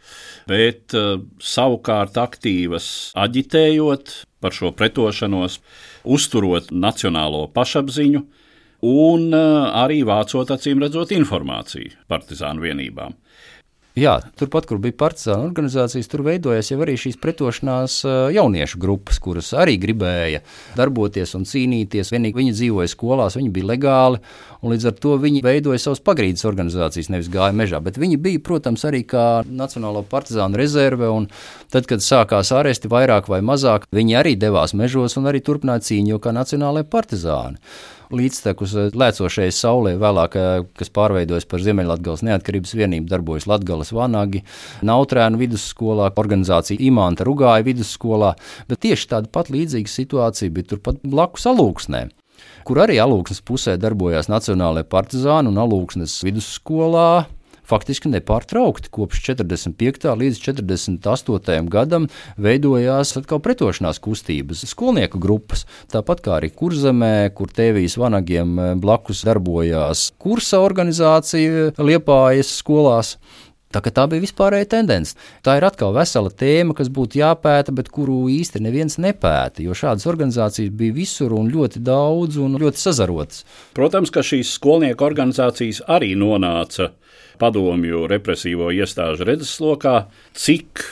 bet 0.50 0.96
uh, 0.98 1.18
savukārt 1.42 2.20
aktīvas 2.22 2.90
aģitējot 3.18 4.14
par 4.44 4.54
šo 4.54 4.72
pretošanos, 4.78 5.60
uzturot 6.06 6.70
nacionālo 6.72 7.48
pašapziņu 7.56 8.24
un 8.88 9.30
uh, 9.34 9.70
arī 9.82 10.04
vācot 10.06 10.54
acīm 10.54 10.84
redzot 10.86 11.16
informāciju 11.18 11.98
partizānu 12.12 12.70
vienībām. 12.70 13.18
Jā, 13.98 14.20
turpat, 14.38 14.68
kur 14.70 14.78
bija 14.78 14.94
partizāna 14.94 15.48
organizācijas, 15.48 16.06
tur 16.12 16.22
veidojās 16.28 16.68
arī 16.76 16.94
šīs 17.02 17.16
pretošanās 17.18 17.96
jauniešu 18.36 18.78
grupas, 18.78 19.18
kuras 19.18 19.50
arī 19.58 19.74
gribēja 19.82 20.44
darboties 20.78 21.34
un 21.40 21.48
cīnīties. 21.50 22.12
Vienīgi 22.14 22.38
viņi 22.38 22.54
dzīvoja 22.54 22.92
skolās, 22.94 23.40
viņi 23.40 23.50
bija 23.56 23.72
legāli, 23.72 24.22
un 24.62 24.76
līdz 24.76 24.92
ar 24.92 24.96
to 25.02 25.16
viņi 25.24 25.42
veidoja 25.42 25.82
savas 25.82 26.04
pagrīdes 26.06 26.46
organizācijas, 26.46 27.10
nevis 27.10 27.32
gāja 27.34 27.58
mežā. 27.58 27.82
Bet 27.82 27.98
viņi 27.98 28.22
bija, 28.22 28.44
protams, 28.46 28.86
arī 28.86 29.02
kā 29.02 29.26
Nacionālo 29.50 30.06
partizānu 30.06 30.62
rezerve, 30.62 31.10
un 31.10 31.26
tad, 31.74 31.90
kad 31.90 32.06
sākās 32.06 32.54
aresti 32.54 32.94
vairāk 32.94 33.32
vai 33.34 33.42
mazāk, 33.42 33.90
viņi 33.90 34.20
arī 34.22 34.38
devās 34.38 34.78
mežos 34.78 35.18
un 35.18 35.32
arī 35.34 35.42
turpināja 35.42 35.88
cīņu, 35.90 36.22
kā 36.22 36.38
nacionālajie 36.38 36.86
partizāni 36.94 37.58
līdztekus 38.14 38.76
eh, 38.78 38.90
lēcošajai 38.98 39.54
saulē, 39.56 39.96
vēlāk, 40.02 40.38
eh, 40.40 40.66
kas 40.78 40.92
pārveidojas 40.94 41.48
par 41.50 41.64
Ziemeļlatgales 41.64 42.24
neatkarības 42.28 42.76
vienību, 42.78 43.10
darbojas 43.12 43.48
Latgales 43.50 43.94
vanagi, 43.96 44.44
Nautrēnu 44.88 45.40
vidusskolā, 45.42 46.10
organizācija 46.18 46.82
Imanta 46.88 47.28
Rugāja 47.28 47.66
vidusskolā, 47.68 48.34
bet 48.70 48.84
tieši 48.86 49.12
tāda 49.14 49.32
pat 49.32 49.52
līdzīga 49.54 49.92
situācija 49.92 50.54
bija 50.54 50.74
turpat 50.74 51.04
blakus 51.04 51.48
alūksnē 51.50 52.08
kur 52.68 52.82
arī 52.84 52.98
alūksnes 53.00 53.40
pusē 53.48 53.78
darbojās 53.80 54.28
Nacionālajie 54.28 54.90
partizāni 54.92 55.48
un 55.48 55.60
alūksnes 55.64 56.20
vidusskolā 56.28 57.08
faktiski 57.68 58.12
nepārtraukti 58.12 58.92
kopš 58.94 59.22
45. 59.30 60.08
līdz 60.22 60.42
48. 60.46 61.70
gadam 61.72 62.08
veidojās 62.40 63.16
atkal 63.20 63.42
pretošanās 63.44 64.02
kustības, 64.04 64.64
skolnieku 64.72 65.20
grupas. 65.22 65.66
Tāpat 65.92 66.24
kā 66.26 66.38
arī 66.40 66.52
Kurzemē, 66.56 67.30
kur 67.36 67.52
Tēvijas 67.54 67.98
vanagiem 68.00 68.56
blakus 68.82 69.26
darbojās 69.28 70.08
kursa 70.22 70.62
organizācija 70.64 71.74
Liepājas 71.78 72.58
skolās. 72.62 73.18
Tā, 73.68 73.82
tā 73.84 74.06
bija 74.08 74.24
vispārēja 74.24 74.70
tendence. 74.78 75.18
Tā 75.44 75.58
ir 75.60 75.66
atkal 75.68 75.92
vesela 75.96 76.32
tēma, 76.32 76.76
kas 76.78 76.88
būtu 76.94 77.20
jāpēta, 77.20 77.74
bet 77.76 77.90
kuru 77.92 78.30
īsti 78.32 78.62
neviens 78.64 78.96
nepēta. 79.04 79.60
Jo 79.66 79.76
šādas 79.76 80.08
organizācijas 80.08 80.72
bija 80.72 80.96
visur 80.96 81.36
un 81.36 81.52
ļoti 81.52 81.84
daudz 81.84 82.40
un 82.40 82.56
ļoti 82.62 82.80
sazarotas. 82.80 83.44
Protams, 83.76 84.14
ka 84.14 84.24
šīs 84.24 84.54
skolnieku 84.56 85.04
organizācijas 85.08 85.84
arī 85.92 86.14
nonāca 86.16 86.94
padomju 87.42 88.06
represīvo 88.10 88.72
iestāžu 88.74 89.28
redzeslokā, 89.28 89.98
cik 90.32 90.86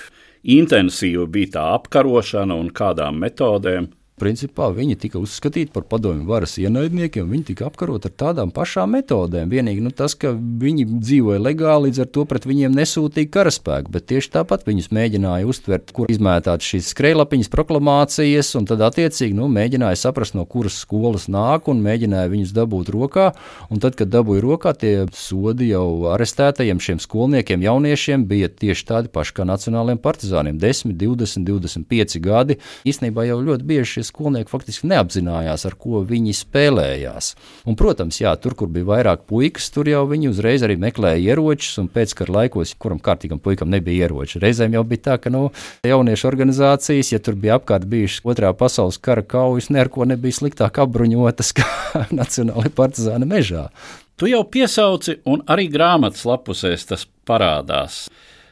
intensīva 0.46 1.26
bija 1.32 1.56
tā 1.56 1.68
apkarošana 1.80 2.58
un 2.60 2.74
kādām 2.76 3.24
metodēm. 3.24 3.88
Principā 4.16 4.70
viņi 4.72 4.96
tika 4.96 5.20
uzskatīti 5.20 5.74
par 5.76 5.84
padomju 5.92 6.24
varas 6.30 6.54
ienaidniekiem, 6.56 7.28
viņi 7.28 7.50
tika 7.50 7.66
apkaroti 7.68 8.08
ar 8.08 8.14
tādām 8.16 8.52
pašām 8.56 8.94
metodēm. 8.96 9.50
Vienīgi 9.52 9.82
nu, 9.84 9.90
tas, 9.92 10.14
ka 10.16 10.30
viņi 10.32 10.86
dzīvoja 10.88 11.42
legāli, 11.44 11.90
līdz 11.90 12.00
ar 12.00 12.08
to 12.16 12.24
pret 12.30 12.48
viņiem 12.48 12.78
nesūtīja 12.78 13.28
karaspēku, 13.34 13.92
bet 13.92 14.06
tieši 14.08 14.32
tāpat 14.38 14.64
viņus 14.70 14.88
mēģināja 14.96 15.50
uztvert, 15.52 15.92
kur 15.98 16.14
izmētāt 16.14 16.64
šīs 16.64 16.94
skrejlapiņas, 16.94 17.50
proklamācijas, 17.52 18.54
un 18.56 18.70
tad 18.70 18.86
attiecīgi 18.88 19.36
nu, 19.36 19.50
mēģināja 19.52 20.00
saprast, 20.06 20.38
no 20.40 20.48
kuras 20.48 20.80
skolas 20.86 21.28
nāk, 21.28 21.68
un 21.68 21.84
mēģināja 21.84 22.32
viņus 22.32 22.56
dabūt 22.56 22.94
rokā. 22.96 23.28
Un 23.68 23.84
tad, 23.84 24.00
kad 24.00 24.16
dabūja 24.16 24.46
rokā, 24.48 24.78
tie 24.80 24.94
sodi 25.12 25.74
jau 25.74 26.08
arestētajiem 26.14 26.80
šiem 26.80 27.04
skolniekiem, 27.04 27.68
jauniešiem 27.68 28.24
bija 28.32 28.48
tieši 28.48 28.88
tādi 28.94 29.12
paši 29.12 29.36
kā 29.42 29.50
nacionāliem 29.52 30.00
partizāniem- 30.00 30.56
10, 30.64 30.96
20, 30.96 31.44
25 31.52 32.24
gadi. 32.24 32.60
Īsnībā 32.88 33.28
jau 33.28 33.44
ļoti 33.44 33.72
bieži 33.76 34.05
skolnieki 34.08 34.52
faktiski 34.52 34.90
neapzinājās, 34.92 35.66
ar 35.68 35.76
ko 35.80 36.02
viņi 36.08 36.36
spēlējās. 36.38 37.32
Un, 37.66 37.78
protams, 37.80 38.20
jā, 38.22 38.34
tur, 38.42 38.56
kur 38.58 38.70
bija 38.72 38.88
vairāk 38.90 39.26
puikas, 39.30 39.68
tur 39.74 39.90
jau 39.90 40.04
viņi 40.10 40.30
uzreiz 40.32 40.66
arī 40.66 40.78
meklēja 40.82 41.34
ieročus, 41.34 41.80
un 41.82 41.90
pēckara 41.92 42.38
laikos, 42.40 42.76
kuram 42.82 43.02
kārtīgam 43.04 43.42
puikam 43.44 43.74
nebija 43.74 44.08
ieroči. 44.08 44.42
Reizēm 44.44 44.78
jau 44.78 44.86
bija 44.88 45.06
tā, 45.10 45.18
ka 45.22 45.34
nu, 45.34 45.50
jauniešu 45.88 46.30
organizācijas, 46.32 47.12
ja 47.16 47.22
tur 47.24 47.40
bija 47.40 47.60
apkārt 47.60 47.88
bijušas 47.90 48.26
otrā 48.26 48.54
pasaules 48.58 49.02
kara 49.02 49.26
kaujas, 49.26 49.72
neko 49.74 50.08
nebija 50.10 50.40
sliktāk 50.40 50.82
apbruņotas 50.86 51.54
kā 51.58 51.70
Nacionālajā 52.22 52.74
partizāna 52.76 53.28
mežā. 53.30 53.70
Tu 54.16 54.30
jau 54.32 54.46
piesauci, 54.48 55.18
un 55.28 55.42
arī 55.52 55.68
grāmatas 55.68 56.24
lapusēs 56.24 56.88
tas 56.88 57.04
parādās. 57.28 58.06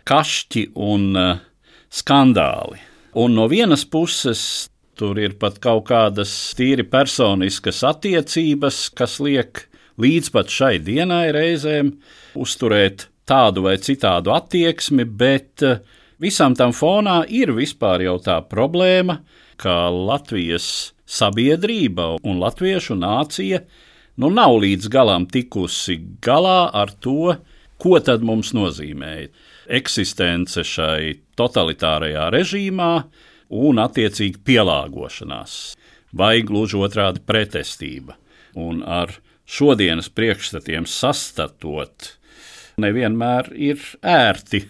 Kašķi 0.04 0.66
un 0.76 1.06
uh, 1.16 1.38
skandāli. 1.88 2.82
Un 3.16 3.36
no 3.38 3.46
vienas 3.48 3.86
puses 3.86 4.42
Tur 5.00 5.18
ir 5.18 5.38
pat 5.42 5.58
kaut 5.62 5.88
kādas 5.90 6.32
tīri 6.58 6.86
personiskas 6.86 7.82
attiecības, 7.88 8.90
kas 8.94 9.18
liek 9.24 9.66
līdz 10.02 10.30
pat 10.34 10.54
šai 10.54 10.78
dienai 10.86 11.32
reizēm 11.34 11.96
uzturēt 12.38 13.08
tādu 13.30 13.66
vai 13.66 13.78
citādu 13.82 14.34
attieksmi, 14.36 15.06
bet 15.06 15.64
eh, 15.66 15.80
visam 16.22 16.54
tam 16.58 16.76
fonā 16.76 17.24
ir 17.30 17.54
vispār 17.58 18.06
jau 18.06 18.20
tā 18.22 18.38
problēma, 18.46 19.22
ka 19.58 19.88
Latvijas 19.90 20.94
sabiedrība 21.10 22.18
un 22.24 22.40
latviešu 22.42 22.98
nācija 22.98 23.64
nu 24.22 24.30
nav 24.34 24.58
līdz 24.62 24.90
galam 24.94 25.26
tikusi 25.30 25.98
galā 26.24 26.70
ar 26.74 26.94
to, 27.02 27.36
ko 27.82 28.00
tad 28.00 28.24
mums 28.26 28.54
nozīmē 28.56 29.14
eksistence 29.74 30.64
šai 30.68 31.14
totalitārajā 31.40 32.30
režīmā, 32.34 32.92
un 33.54 33.82
attiecīgi 33.84 34.42
pielāgošanās, 34.48 35.58
vai 36.14 36.42
gluži 36.46 36.80
otrādi 36.82 37.24
pretestība. 37.26 38.18
Un 38.60 38.84
ar 38.86 39.16
šodienas 39.50 40.10
priekšstatiem 40.14 40.86
sastatot, 40.90 42.14
nevienmēr 42.82 43.52
ir 43.54 43.82
ērti 44.02 44.66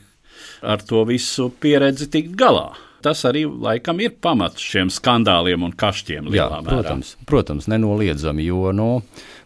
ar 0.63 0.83
to 0.87 1.03
visu 1.07 1.49
pieredzi 1.61 2.09
tikt 2.11 2.35
galā. 2.39 2.71
Tas 3.03 3.25
arī 3.27 3.43
laikam 3.43 3.99
ir 3.99 4.13
pamats 4.23 4.63
šiem 4.63 4.87
skandāliem 4.93 5.65
un 5.67 5.73
kašķiem. 5.75 6.29
Jā, 6.31 6.47
protams, 6.63 7.17
protams, 7.27 7.67
nenoliedzami, 7.71 8.45
jo 8.47 8.71
no. 8.75 8.91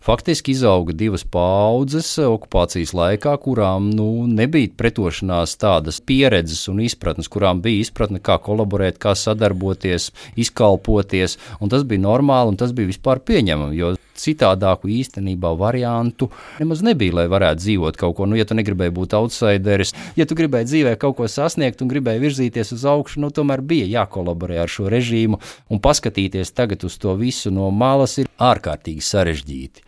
Faktiski 0.08 0.54
izauga 0.56 0.94
divas 0.96 1.26
paudzes 1.28 2.14
okupācijas 2.24 2.94
laikā, 2.96 3.34
kurām 3.44 3.90
nu, 3.92 4.24
nebija 4.32 4.72
pretošanās 4.80 5.58
tādas 5.60 5.98
pieredzes 6.00 6.62
un 6.72 6.80
izpratnes, 6.86 7.28
kurām 7.28 7.60
bija 7.66 7.84
izpratne, 7.84 8.22
kā 8.24 8.38
kolaborēt, 8.46 9.02
kā 9.04 9.18
sadarboties, 9.20 10.14
izkalpoties. 10.40 11.36
Tas 11.60 11.84
bija 11.84 12.06
normāli 12.06 12.54
un 12.54 12.60
tas 12.62 12.72
bija 12.78 12.94
vispār 12.94 13.20
pieņemami, 13.20 13.76
jo 13.82 13.92
citādāku 14.22 14.90
īstenībā 14.92 15.54
variantu 15.60 16.30
nemaz 16.60 16.84
nebija, 16.86 17.20
lai 17.22 17.28
varētu 17.32 17.64
dzīvot 17.64 18.00
kaut 18.00 18.18
ko. 18.18 18.28
Nu, 18.30 18.38
ja 18.40 18.48
tu 18.48 18.58
negribēji 18.58 18.96
būt 18.98 19.16
outsideris, 19.18 19.94
ja 20.20 20.28
tu 20.28 20.38
gribēji 20.38 20.72
dzīvē 20.72 20.98
kaut 21.02 21.18
ko 21.20 21.30
sasniegt 21.32 21.82
un 21.82 21.92
gribēji 21.92 22.24
virzīties 22.26 22.76
uz 22.76 22.86
augšu, 22.90 23.22
nu, 23.24 23.32
tomēr 23.34 23.64
bija 23.66 23.88
jākolaborē 24.02 24.62
ar 24.64 24.72
šo 24.72 24.92
režīmu 24.94 25.42
un 25.70 25.82
paskatīties 25.84 26.54
tagad 26.58 26.86
uz 26.88 27.00
to 27.02 27.16
visu 27.20 27.54
no 27.54 27.72
malas 27.72 28.18
ir 28.22 28.30
ārkārtīgi 28.38 29.06
sarežģīti. 29.06 29.86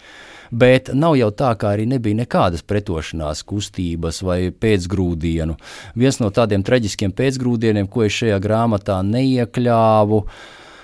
Bet 0.49 0.89
nav 0.97 1.13
jau 1.19 1.29
tā, 1.29 1.51
ka 1.61 1.75
arī 1.75 1.85
nebija 1.89 2.17
nekādas 2.23 2.63
pretošanās 2.65 3.43
kustības 3.45 4.23
vai 4.25 4.39
pēcgrūdienu. 4.49 5.57
Viens 5.93 6.17
no 6.23 6.31
tādiem 6.33 6.63
traģiskiem 6.65 7.13
pēcgrūdieniem, 7.13 7.89
ko 7.89 8.07
es 8.07 8.17
šajā 8.17 8.39
grāmatā 8.41 8.97
neiekļāvu, 9.05 10.23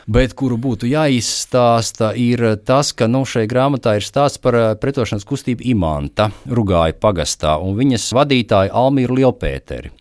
bet 0.07 0.35
kuru 0.37 0.57
būtu 0.61 0.89
jāizstāsta, 0.89 2.13
ir 2.17 2.43
tas, 2.65 2.93
ka 2.93 3.09
nu, 3.09 3.25
šai 3.25 3.45
grāmatā 3.49 3.97
ir 3.97 4.05
stāsts 4.05 4.41
par 4.41 4.57
eh, 4.59 4.71
pretošanās 4.79 5.25
kustību 5.27 5.65
Imanta 5.73 6.29
Rugāja 6.45 6.97
pagastā 6.99 7.57
un 7.61 7.77
viņas 7.79 8.11
vadītāju 8.15 8.73
Almīru 8.73 9.21
Lielpēteri. 9.21 9.93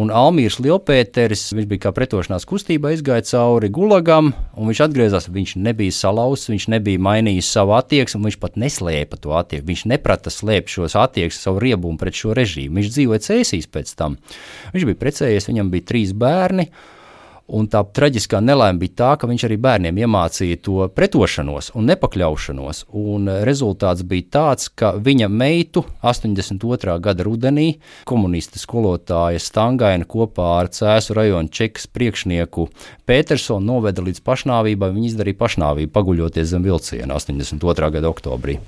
Un 0.00 0.10
Almīrs 0.14 0.58
Lielpēteris, 0.62 1.50
viņš 1.54 1.66
bija 1.70 1.84
kā 1.86 1.92
pretošanās 1.94 2.46
kustība, 2.48 2.90
aizgāja 2.90 3.24
cauri 3.28 3.70
gulagam, 3.72 4.32
un 4.58 4.70
viņš 4.70 4.82
atgriezās. 4.86 5.28
Viņš 5.32 5.56
nebija 5.62 5.94
salauzts, 5.94 6.50
viņš 6.50 6.68
nebija 6.74 7.02
mainījis 7.06 7.50
savu 7.54 7.76
attieksmi, 7.78 8.24
viņš 8.26 8.38
pat 8.42 8.58
neslēpa 8.60 9.20
to 9.22 9.34
attieksmi. 9.38 9.70
Viņš 9.70 9.84
neprata 9.92 10.32
slēpt 10.34 10.74
šos 10.74 10.96
attieksmes, 11.00 11.42
savu 11.46 11.62
riebumu 11.64 12.00
pret 12.00 12.18
šo 12.18 12.34
režīmu. 12.36 12.80
Viņš 12.80 12.94
dzīvoja 12.96 13.26
cēsīs 13.26 13.70
pēc 13.70 13.94
tam. 13.98 14.18
Viņš 14.74 14.88
bija 14.90 15.02
precējies, 15.04 15.50
viņam 15.50 15.74
bija 15.74 15.90
trīs 15.92 16.14
bērni. 16.18 16.70
Un 17.50 17.66
tā 17.66 17.80
traģiskā 17.82 18.38
nelaime 18.44 18.78
bija 18.78 18.94
tā, 19.00 19.10
ka 19.18 19.26
viņš 19.26 19.44
arī 19.48 19.56
bērniem 19.58 19.96
iemācīja 20.04 20.60
to 20.62 20.86
pretošanos 20.94 21.72
un 21.74 21.88
nepakļaušanos. 21.90 22.84
Un 22.94 23.26
rezultāts 23.46 24.04
bija 24.06 24.28
tāds, 24.36 24.68
ka 24.70 24.92
viņa 24.94 25.26
meitu 25.26 25.82
82. 26.06 26.94
gada 27.02 27.26
rudenī 27.26 27.66
komunista 28.06 28.62
skolotāja 28.62 29.42
Stangaina 29.42 30.06
kopā 30.06 30.46
ar 30.60 30.70
Cēzu 30.70 31.16
rajonu 31.18 31.50
čekas 31.50 31.88
priekšnieku 31.90 32.68
Petersonu 33.10 33.66
noveda 33.72 34.04
līdz 34.06 34.22
pašnāvībai. 34.26 34.92
Viņa 34.94 35.10
izdarīja 35.10 35.40
pašnāvību, 35.42 35.94
paguļoties 35.96 36.52
zem 36.52 36.62
vilciena 36.66 37.18
82. 37.18 37.90
gada 37.96 38.14
oktobrī. 38.14 38.60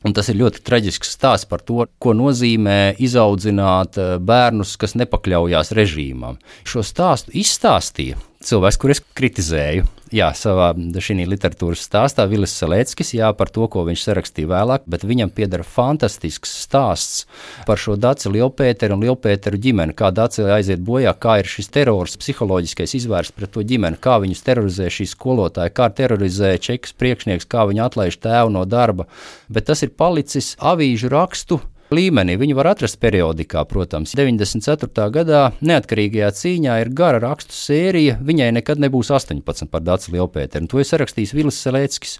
Un 0.00 0.16
tas 0.16 0.30
ir 0.32 0.38
ļoti 0.40 0.62
traģisks 0.64 1.12
stāsts 1.12 1.48
par 1.48 1.60
to, 1.60 1.84
ko 2.00 2.14
nozīmē 2.16 2.94
izaudzināt 3.04 4.00
eh, 4.00 4.16
bērnus, 4.16 4.78
kas 4.80 4.96
nepakļaujās 4.96 5.74
režīmam. 5.76 6.40
Šo 6.64 6.80
stāstu 6.86 7.36
izstāstīja 7.36 8.16
cilvēks, 8.44 8.78
kurus 8.80 9.02
kritizēju. 9.16 9.86
Jā, 10.10 10.32
savā 10.34 10.72
šī 10.74 11.22
literatūras 11.28 11.84
stāstā 11.86 12.24
Vilis 12.26 12.50
Selēckis, 12.58 13.12
jā, 13.14 13.28
par 13.38 13.46
to, 13.54 13.68
ko 13.70 13.84
viņš 13.86 14.00
sarakstīja 14.08 14.48
vēlāk, 14.50 14.88
bet 14.90 15.04
viņam 15.06 15.30
pieder 15.30 15.62
fantastisks 15.62 16.50
stāsts 16.64 17.28
par 17.68 17.78
šo 17.78 17.94
Dāci 18.00 18.32
Lielpēteru 18.34 18.96
un 18.96 19.04
Lielpēteru 19.04 19.60
ģimeni, 19.62 19.94
kā 19.94 20.10
Dāci 20.10 20.42
aiziet 20.50 20.82
bojā, 20.82 21.12
kā 21.14 21.36
ir 21.44 21.50
šis 21.52 21.70
terors, 21.70 22.18
psiholoģiskais 22.18 22.96
izvērsts 22.98 23.36
pret 23.36 23.54
to 23.54 23.62
ģimeni, 23.62 24.00
kā 24.02 24.18
viņus 24.24 24.42
terorizē 24.48 24.90
šī 24.90 25.06
skolotāja, 25.12 25.70
kā 25.70 25.86
terorizē 25.94 26.56
čekas 26.58 26.96
priekšnieks, 26.98 27.46
kā 27.46 27.68
viņi 27.70 27.86
atlaiž 27.86 28.18
tēvu 28.18 28.50
no 28.56 28.66
darba, 28.66 29.06
bet 29.46 29.70
tas 29.70 29.86
ir 29.86 29.94
palicis 29.94 30.56
avīžu 30.58 31.12
rakstu 31.14 31.60
līmenī. 31.94 32.36
Viņu 32.40 32.56
var 32.58 32.72
atrast 32.72 33.00
periodikā, 33.02 33.64
protams. 33.70 34.14
94. 34.18 35.08
gadā 35.14 35.42
neatkarīgajā 35.60 36.30
cīņā 36.40 36.78
ir 36.84 36.92
gara 36.96 37.20
rakstu 37.22 37.56
sērija. 37.56 38.18
Viņai 38.24 38.50
nekad 38.60 38.82
nebūs 38.82 39.12
18 39.14 39.70
par 39.70 39.84
Dācis 39.86 40.14
Lielpēteru. 40.14 40.70
To 40.70 40.82
ir 40.82 40.88
sarakstījis 40.88 41.36
Vilis 41.36 41.60
Selēckis. 41.64 42.18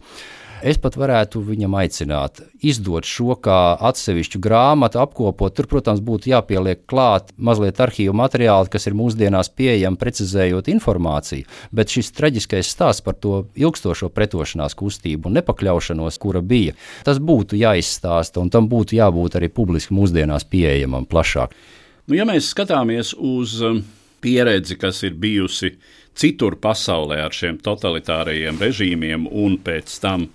Es 0.60 0.76
pat 0.76 0.96
varētu 1.00 1.40
viņam 1.40 1.72
aicināt, 1.80 2.42
izdot 2.60 3.06
šo 3.08 3.32
kā 3.40 3.78
atsevišķu 3.88 4.40
grāmatu, 4.44 5.00
apkopot. 5.00 5.54
Tur, 5.56 5.68
protams, 5.70 6.02
būtu 6.04 6.28
jāpieliek 6.34 6.82
klāt 6.90 7.30
mazliet 7.40 7.80
arhīvu 7.80 8.12
materiāli, 8.20 8.68
kas 8.72 8.84
ir 8.90 8.96
mūsdienās 8.98 9.48
pieejami, 9.56 9.96
precizējot 10.00 10.68
informāciju. 10.72 11.48
Bet 11.72 11.94
šis 11.94 12.12
traģiskais 12.16 12.68
stāsts 12.74 13.04
par 13.06 13.16
to 13.16 13.46
ilgstošo 13.56 14.10
pretošanās 14.12 14.76
kustību 14.76 15.30
un 15.30 15.38
nepakļaušanos, 15.40 16.18
kura 16.20 16.42
bija, 16.44 16.76
tas 17.08 17.22
būtu 17.24 17.56
jāizstāsta 17.60 18.42
un 18.42 18.52
tam 18.52 18.68
būtu 18.68 18.98
jābūt 18.98 19.38
arī 19.40 19.48
publiski 19.48 19.96
mūsdienās 19.96 20.44
pieejamam 20.50 21.08
plašāk. 21.08 21.56
Nu, 22.04 22.18
ja 22.18 22.26
mēs 22.28 22.50
skatāmies 22.52 23.14
uz 23.16 23.56
um, 23.64 23.80
pieredzi, 24.20 24.76
kas 24.76 25.00
ir 25.08 25.16
bijusi 25.16 25.72
citur 26.20 26.58
pasaulē 26.60 27.22
ar 27.24 27.32
šiem 27.32 27.60
totalitārajiem 27.64 28.60
režīmiem 28.60 29.24
un 29.30 29.56
pēc 29.64 29.96
tam 30.02 30.28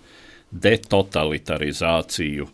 detotalitārizāciju. 0.64 2.48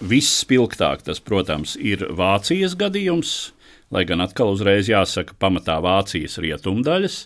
Viss 0.00 0.40
spilgtāk 0.44 1.02
tas, 1.04 1.20
protams, 1.20 1.76
ir 1.76 2.06
Vācijas 2.16 2.76
gadījums. 2.78 3.52
lai 3.90 4.04
gan 4.06 4.20
atkal 4.22 4.52
uzreiz 4.54 4.86
jāsaka, 4.86 5.34
pamatā 5.42 5.80
Vācijas 5.82 6.38
rietumdaļas, 6.38 7.16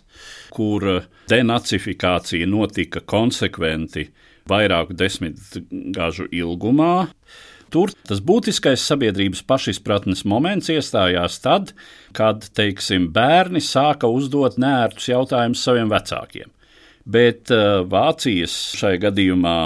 kur 0.48 1.04
denacifikācija 1.28 2.46
notika 2.48 3.02
konsekventi 3.04 4.06
vairāku 4.48 4.96
desmitgažu 4.96 6.24
ilgumā. 6.32 7.10
Tur 7.68 7.90
tas 8.06 8.20
būtiskais 8.22 8.80
sabiedrības 8.86 9.42
pašizpratnes 9.44 10.24
moments 10.24 10.70
iestājās 10.70 11.40
tad, 11.42 11.72
kad 12.14 12.44
teiksim, 12.54 13.08
bērni 13.12 13.60
sāka 13.64 14.08
uzdot 14.08 14.56
nērtus 14.62 15.08
jautājumus 15.10 15.64
saviem 15.64 15.90
vecākiem. 15.90 16.52
Bet 17.04 17.50
uh, 17.52 17.82
Vācijas 17.84 18.54
šai 18.78 18.94
gadījumā 19.02 19.58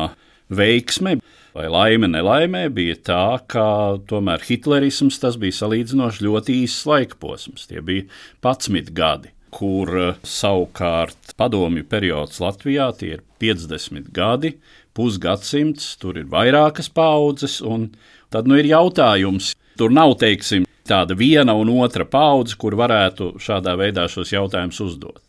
veiksme 0.50 1.18
vai 1.58 1.66
laime, 1.72 2.08
nelaimē 2.10 2.68
bija 2.74 2.96
tā, 3.08 3.24
ka 3.50 3.66
tomēr 4.08 4.44
hitlerisms 4.46 5.18
tas 5.22 5.38
bija 5.40 5.56
salīdzinoši 5.56 6.26
ļoti 6.26 6.60
īss 6.64 6.86
laika 6.88 7.18
posms. 7.20 7.66
Tie 7.70 7.82
bija 7.84 8.06
11 8.44 8.92
gadi, 8.94 9.32
kur 9.54 9.94
eh, 9.98 10.18
savukārt 10.22 11.34
padomju 11.38 11.86
periods 11.90 12.42
Latvijā 12.44 12.90
tie 12.98 13.16
ir 13.16 13.24
50 13.42 14.12
gadi, 14.14 14.54
pusgadsimts, 14.94 15.96
tur 16.00 16.18
ir 16.20 16.28
vairākas 16.30 16.90
paudzes, 16.90 17.60
un 17.62 17.90
tad 18.32 18.50
nu 18.50 18.58
ir 18.58 18.70
jautājums, 18.70 19.54
tur 19.78 19.94
nav, 19.94 20.16
teiksim, 20.20 20.66
tāda 20.88 21.16
viena 21.18 21.54
un 21.58 21.70
otra 21.78 22.06
paudze, 22.08 22.56
kur 22.58 22.76
varētu 22.78 23.34
šādā 23.42 23.76
veidā 23.78 24.08
šos 24.10 24.32
jautājumus 24.34 24.80
uzdot. 24.84 25.22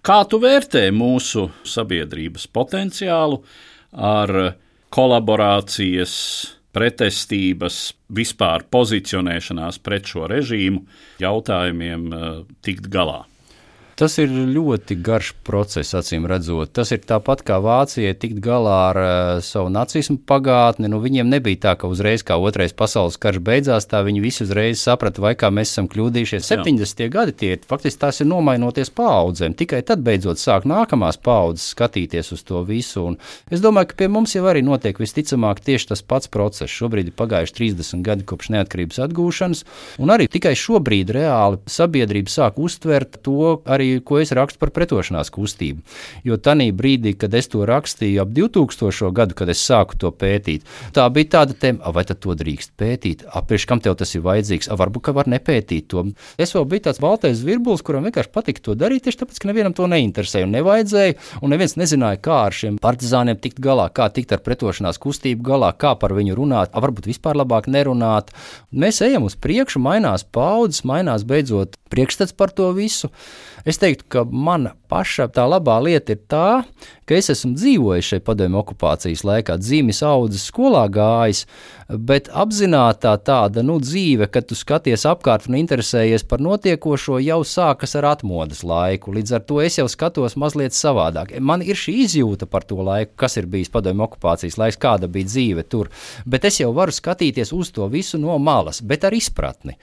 Kā 0.00 0.22
tu 0.24 0.38
vērtē 0.40 0.86
mūsu 0.96 1.50
sabiedrības 1.68 2.46
potenciālu 2.48 3.42
ar 3.92 4.56
kolaborācijas, 4.94 6.14
pretestības, 6.74 7.80
vispār 8.14 8.64
pozicionēšanās 8.70 9.80
pret 9.82 10.06
šo 10.10 10.28
režīmu 10.30 10.84
jautājumiem 11.22 12.06
eh, 12.14 12.28
tikt 12.66 12.90
galā. 12.92 13.24
Tas 14.00 14.14
ir 14.16 14.30
ļoti 14.32 14.96
garš 15.04 15.34
process, 15.44 15.92
acīm 15.92 16.24
redzot. 16.24 16.70
Tas 16.72 16.88
ir 16.94 17.02
tāpat 17.04 17.42
kā 17.44 17.58
Vācijai 17.60 18.14
tikt 18.16 18.38
galā 18.40 18.76
ar 18.86 18.98
uh, 19.00 19.40
savu 19.44 19.68
nacismu 19.68 20.16
pagātni. 20.24 20.88
Nu, 20.88 21.02
viņiem 21.04 21.28
nebija 21.28 21.58
tā, 21.66 21.74
ka 21.76 21.90
uzreiz, 21.92 22.24
kā 22.24 22.38
otrais 22.40 22.72
pasaules 22.72 23.18
karš 23.20 23.42
beidzās, 23.44 23.84
tā 23.90 24.00
viņi 24.06 24.22
visi 24.24 24.46
uzreiz 24.46 24.80
saprata, 24.80 25.20
vai 25.20 25.34
kā 25.36 25.50
mēs 25.52 25.74
esam 25.74 25.90
kļūdījušies. 25.92 26.48
70. 26.48 27.02
gadi 27.12 27.34
tie 27.42 27.50
ir 27.58 27.66
faktiski 27.68 28.00
tās 28.06 28.22
ir 28.24 28.30
nomainoties 28.30 28.88
paudzēm. 28.96 29.58
Tikai 29.60 29.82
tad 29.84 30.00
beidzot 30.06 30.40
sāk 30.40 30.64
nākamās 30.64 31.20
paudzes 31.20 31.68
skatīties 31.74 32.32
uz 32.32 32.46
to 32.48 32.64
visu. 32.64 33.04
Un 33.10 33.20
es 33.52 33.60
domāju, 33.60 33.90
ka 33.92 34.00
pie 34.00 34.08
mums 34.16 34.32
jau 34.32 34.46
arī 34.48 34.64
notiek 34.64 34.96
visticamāk 34.96 35.60
tieši 35.68 35.90
tas 35.92 36.00
pats 36.00 36.32
process. 36.32 36.72
Šobrīd 36.72 37.12
ir 37.12 37.18
pagājuši 37.20 37.58
30 37.60 38.08
gadi 38.08 38.24
kopš 38.32 38.48
neatkarības 38.56 39.04
atgūšanas, 39.10 39.62
un 40.00 40.16
arī 40.16 40.30
tikai 40.32 40.56
šobrīd 40.56 41.12
reāli 41.20 41.60
sabiedrība 41.68 42.32
sāk 42.32 42.64
uztvert 42.64 43.20
to 43.28 43.60
arī 43.68 43.89
arī, 43.90 44.04
ko 44.04 44.20
es 44.20 44.32
rakstu 44.32 44.58
par 44.60 44.70
pretošanās 44.70 45.30
kustību. 45.30 45.82
Jo 46.24 46.36
tajā 46.36 46.72
brīdī, 46.76 47.16
kad 47.18 47.34
es 47.34 47.48
to 47.48 47.64
rakstīju 47.66 48.22
ap 48.22 48.28
2000. 48.28 49.12
gadu, 49.12 49.34
kad 49.34 49.48
es 49.48 49.62
sāku 49.64 49.96
to 49.98 50.10
pētīt, 50.10 50.62
tā 50.92 51.08
bija 51.10 51.38
tāda 51.38 51.54
tēma, 51.54 51.92
vai 51.92 52.04
to 52.04 52.34
drīkst 52.34 52.72
pētīt, 52.78 53.24
apgleznota, 53.26 53.68
kam 53.68 53.80
tev 53.80 53.96
tas 53.96 54.14
ir 54.14 54.22
vajadzīgs, 54.22 54.70
a, 54.70 54.76
varbūt 54.76 55.04
ka 55.08 55.12
var 55.12 55.26
nepētīt 55.26 55.88
to. 55.90 56.04
Es 56.38 56.54
vēl 56.54 56.66
biju 56.66 56.86
tāds 56.88 57.00
baltais 57.00 57.42
virbulis, 57.44 57.82
kuram 57.82 58.06
vienkārši 58.08 58.32
patika 58.32 58.60
to 58.60 58.74
darīt, 58.74 59.04
tieši 59.04 59.22
tāpēc, 59.22 59.40
ka 59.40 59.50
nevienam 59.50 59.74
to 59.76 59.86
neinteresēja 59.90 60.46
un 60.46 60.54
nevajadzēja, 60.54 61.16
un 61.42 61.54
neviens 61.54 61.76
nezināja, 61.80 62.20
kā 62.22 62.40
ar 62.48 62.56
šiem 62.56 62.78
partizāniem 62.82 63.40
tikt 63.40 63.60
galā, 63.62 63.88
kā 63.92 64.10
tikt 64.12 64.34
ar 64.36 64.42
pretošanās 64.44 65.00
kustību 65.00 65.44
galā, 65.46 65.72
kā 65.76 65.94
par 66.00 66.14
viņu 66.16 66.38
runāt, 66.38 66.72
a, 66.72 66.82
varbūt 66.82 67.10
vispār 67.10 67.38
labāk 67.40 67.70
nerunāt. 67.70 68.34
Mēs 68.70 69.02
ejam 69.06 69.28
uz 69.28 69.38
priekšu, 69.40 69.82
mainās 69.82 70.24
paudzes, 70.24 70.84
mainās 70.88 71.26
beidzot 71.26 71.78
priekšstats 71.90 72.36
par 72.36 72.54
to 72.54 72.70
visu. 72.76 73.10
Es 73.64 73.76
teiktu, 73.80 74.06
ka 74.08 74.24
mana 74.24 74.72
paša 74.90 75.28
tā 75.34 75.44
labā 75.48 75.76
lieta 75.84 76.14
ir 76.14 76.20
tā, 76.30 76.62
ka 77.04 77.16
es 77.16 77.28
esmu 77.32 77.52
dzīvojis 77.58 78.08
šeit 78.12 78.24
padomju 78.24 78.60
okupācijas 78.62 79.22
laikā, 79.26 79.58
dzīvis, 79.60 80.00
audzis, 80.06 80.46
skolā 80.48 80.86
gājis, 80.92 81.44
bet 81.90 82.30
apzināta 82.32 83.12
tāda 83.26 83.64
nu, 83.66 83.76
dzīve, 83.82 84.30
kad 84.32 84.48
tu 84.48 84.56
skaties 84.58 85.04
apkārt 85.10 85.48
un 85.50 85.58
interesējies 85.60 86.24
par 86.30 86.40
notiekošo, 86.44 87.18
jau 87.24 87.40
sākas 87.44 87.96
ar 88.00 88.08
atmodas 88.14 88.62
laiku. 88.66 89.12
Līdz 89.16 89.36
ar 89.36 89.44
to 89.48 89.60
es 89.64 89.76
jau 89.80 89.88
skatos 89.90 90.38
mazliet 90.40 90.76
savādāk. 90.76 91.36
Man 91.40 91.64
ir 91.66 91.78
šī 91.78 91.98
izjūta 92.06 92.48
par 92.50 92.64
to 92.64 92.80
laiku, 92.86 93.12
kas 93.20 93.36
ir 93.40 93.50
bijis 93.50 93.72
padomju 93.74 94.06
okupācijas 94.08 94.56
laiks, 94.60 94.80
kāda 94.80 95.10
bija 95.10 95.28
dzīve 95.28 95.66
tur, 95.68 95.92
bet 96.24 96.48
es 96.48 96.62
jau 96.62 96.72
varu 96.76 96.94
skatīties 96.94 97.52
uz 97.56 97.74
to 97.76 97.90
visu 97.92 98.22
no 98.22 98.38
malas, 98.40 98.80
bet 98.80 99.04
ar 99.04 99.16
izpratni. 99.16 99.76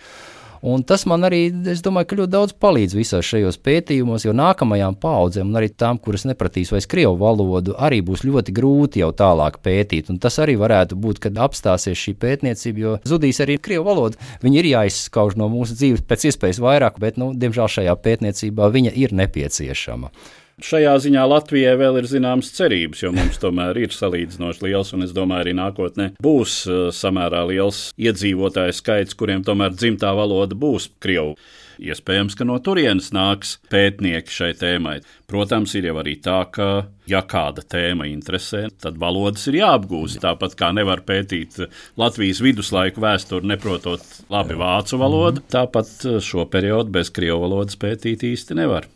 Un 0.62 0.84
tas 0.88 1.06
man 1.10 1.28
arī, 1.28 1.42
es 1.70 1.84
domāju, 1.86 2.10
ka 2.10 2.18
ļoti 2.22 2.34
daudz 2.34 2.56
palīdz 2.62 2.96
visos 2.98 3.28
šajos 3.28 3.60
pētījumos, 3.66 4.26
jo 4.26 4.34
nākamajām 4.38 4.98
paudzēm, 5.02 5.52
un 5.52 5.60
arī 5.60 5.70
tām, 5.70 6.00
kuras 6.02 6.26
nepratīs 6.30 6.72
vairs 6.74 6.90
krievu 6.90 7.18
valodu, 7.22 7.76
arī 7.78 8.02
būs 8.06 8.26
ļoti 8.28 8.56
grūti 8.58 9.04
jau 9.04 9.12
tālāk 9.18 9.60
pētīt. 9.66 10.10
Un 10.14 10.22
tas 10.24 10.40
arī 10.44 10.58
varētu 10.60 10.98
būt, 10.98 11.22
kad 11.28 11.38
apstāsies 11.48 12.00
šī 12.00 12.16
pētniecība, 12.22 12.84
jo 12.84 12.96
zudīs 13.08 13.42
arī 13.44 13.60
krievu 13.62 13.86
valoda. 13.88 14.18
Viņa 14.42 14.62
ir 14.62 14.72
jāizskauž 14.74 15.38
no 15.38 15.52
mūsu 15.54 15.78
dzīves 15.78 16.06
pēc 16.08 16.30
iespējas 16.32 16.64
vairāk, 16.64 17.00
bet, 17.04 17.22
nu, 17.22 17.32
diemžēl 17.38 17.72
šajā 17.78 17.96
pētniecībā 18.02 18.72
viņa 18.74 18.98
ir 18.98 19.16
nepieciešama. 19.18 20.12
Šajā 20.58 20.96
ziņā 20.98 21.22
Latvijai 21.30 21.76
vēl 21.78 22.00
ir 22.00 22.08
zināmas 22.10 22.48
cerības, 22.56 23.04
jo 23.04 23.12
mums 23.14 23.36
tomēr 23.38 23.78
ir 23.78 23.92
salīdzinoši 23.94 24.64
liels, 24.66 24.90
un 24.98 25.06
es 25.06 25.12
domāju, 25.14 25.44
arī 25.44 25.54
nākotnē 25.54 26.08
būs 26.18 26.56
uh, 26.66 26.80
samērā 26.90 27.44
liels 27.52 27.92
iedzīvotāju 27.94 28.74
skaits, 28.74 29.14
kuriem 29.20 29.44
tomēr 29.46 29.76
dzimtā 29.78 30.16
valoda 30.18 30.58
būs 30.58 30.90
Krievu. 30.98 31.36
Iespējams, 31.78 32.34
ka 32.34 32.50
no 32.50 32.58
turienes 32.58 33.12
nāks 33.14 33.60
pētnieki 33.70 34.34
šai 34.34 34.50
tēmai. 34.58 34.96
Protams, 35.30 35.78
ir 35.78 35.92
jau 35.92 36.00
arī 36.02 36.18
tā, 36.26 36.40
ka, 36.50 36.72
ja 37.06 37.22
kāda 37.22 37.62
tēma 37.62 38.10
interesē, 38.10 38.66
tad 38.82 38.98
valodas 38.98 39.46
ir 39.54 39.62
jāapgūst. 39.62 40.24
Tāpat 40.26 40.58
kā 40.58 40.74
nevar 40.74 41.06
pētīt 41.06 41.62
Latvijas 42.02 42.42
viduslaiku 42.42 43.06
vēsturi, 43.06 43.54
neprotot 43.54 44.02
labi 44.34 44.58
vācu 44.58 45.06
valodu, 45.06 45.46
tāpat 45.54 45.98
uh, 46.10 46.18
šo 46.18 46.50
periodu 46.50 46.98
bez 46.98 47.14
krievu 47.14 47.46
valodas 47.46 47.78
pētīt 47.78 48.26
īsti 48.34 48.64
nevar. 48.66 48.90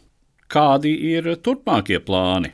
Kādi 0.52 0.92
ir 1.14 1.30
turpmākie 1.40 2.02
plāni? 2.04 2.52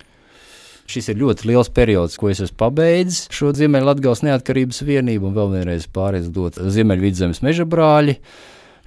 Šis 0.88 1.10
ir 1.12 1.18
ļoti 1.20 1.50
liels 1.50 1.72
periods, 1.74 2.16
ko 2.16 2.30
es 2.32 2.40
esmu 2.46 2.56
pabeidzis 2.62 3.26
šo 3.34 3.50
Ziemeļvidzemes 3.58 4.22
neatkarības 4.24 4.84
vienību, 4.88 5.28
un 5.28 5.34
vēl 5.36 5.50
vienreiz 5.56 5.88
pārējais 5.92 6.30
dot 6.36 6.60
Ziemeļvidzemes 6.62 7.42
meža 7.44 7.66
brāļi. 7.68 8.16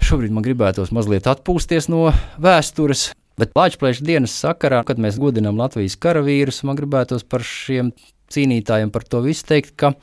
Šobrīd 0.01 0.33
man 0.33 0.47
gribētos 0.47 0.95
mazliet 0.97 1.29
atpūsties 1.29 1.91
no 1.93 2.07
vēstures, 2.41 3.11
bet 3.41 3.53
Latvijas 3.57 4.01
dienas 4.07 4.33
sakarā, 4.33 4.81
kad 4.89 5.03
mēs 5.03 5.21
godinām 5.21 5.61
Latvijas 5.61 5.99
karavīrus, 6.01 6.63
man 6.65 6.79
gribētos 6.79 7.27
par 7.29 7.45
šiem 7.45 7.91
cīnītājiem 8.35 8.93
par 8.95 9.07
to 9.09 9.23
visu 9.25 9.47
teikt, 9.49 9.77
ka 9.81 9.95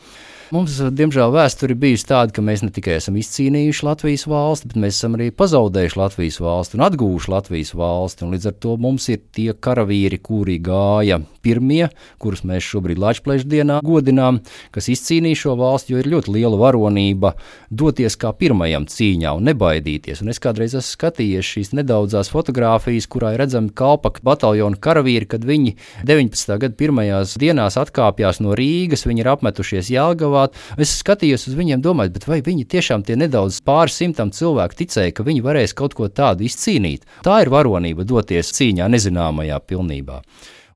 Mums, 0.47 0.77
diemžēl, 0.79 1.33
vēsture 1.35 1.75
bijusi 1.75 2.05
tāda, 2.07 2.31
ka 2.31 2.39
mēs 2.39 2.61
ne 2.63 2.69
tikai 2.71 2.93
esam 3.01 3.17
izcīnījuši 3.19 3.83
Latvijas 3.83 4.23
valsti, 4.31 4.69
bet 4.71 4.77
mēs 4.79 4.95
esam 4.95 5.17
arī 5.17 5.27
pazaudējuši 5.35 5.97
Latvijas 5.99 6.37
valsti 6.39 6.77
un 6.77 6.85
atguvuši 6.87 7.31
Latvijas 7.33 7.73
valsti. 7.75 8.23
Un 8.23 8.31
līdz 8.31 8.47
ar 8.47 8.55
to 8.63 8.77
mums 8.79 9.09
ir 9.11 9.25
tie 9.35 9.51
karavīri, 9.51 10.21
kuri 10.23 10.55
gāja 10.63 11.17
pirmie, 11.43 11.89
kurus 12.23 12.45
mēs 12.47 12.63
šobrīd 12.63 13.01
Latvijas 13.03 13.43
dienā 13.43 13.81
godinām, 13.83 14.39
kas 14.71 14.87
izcīnīja 14.93 15.41
šo 15.41 15.57
valsti, 15.59 15.91
jo 15.93 15.99
ir 15.99 16.07
ļoti 16.13 16.37
liela 16.37 16.61
varonība 16.61 17.33
doties 17.67 18.15
kā 18.15 18.31
pirmajam 18.31 18.87
cīņā 18.87 19.35
un 19.35 19.51
nebaidīties. 19.51 20.23
Un 20.23 20.31
es 20.31 20.39
kādreiz 20.43 20.77
esmu 20.79 20.93
skatījies 20.93 21.51
šīs 21.57 21.73
nedaudzās 21.75 22.31
fotogrāfijas, 22.31 23.09
kurā 23.11 23.33
ir 23.35 23.43
redzami 23.43 23.75
kalpaka 23.75 24.23
bataljona 24.23 24.79
karavīri, 24.79 25.27
kad 25.27 25.43
viņi 25.43 25.75
19. 26.07 26.55
gada 26.63 26.79
pirmajās 26.79 27.35
dienās 27.35 27.75
atkāpjas 27.83 28.16
no 28.43 28.55
Rīgas, 28.57 29.07
viņi 29.07 29.25
ir 29.25 29.31
apmetušies 29.35 29.91
piedāvāt. 30.37 30.55
Es 30.77 30.97
skatījos 31.01 31.47
uz 31.49 31.55
viņiem, 31.57 31.81
domāju, 31.81 32.21
vai 32.27 32.41
viņi 32.41 32.67
tiešām 32.67 33.03
tie 33.03 33.15
nedaudz 33.15 33.61
pāris 33.61 33.97
simtam 33.97 34.31
cilvēku 34.31 34.83
ticēja, 34.83 35.13
ka 35.13 35.23
viņi 35.23 35.41
varēs 35.41 35.73
kaut 35.73 35.93
ko 35.93 36.07
tādu 36.07 36.45
izcīnīt. 36.45 37.05
Tā 37.23 37.41
ir 37.43 37.49
varonība 37.49 38.03
doties 38.03 38.53
cīņā 38.53 38.87
nezināmajā 38.87 39.59
pilnībā. 39.67 40.21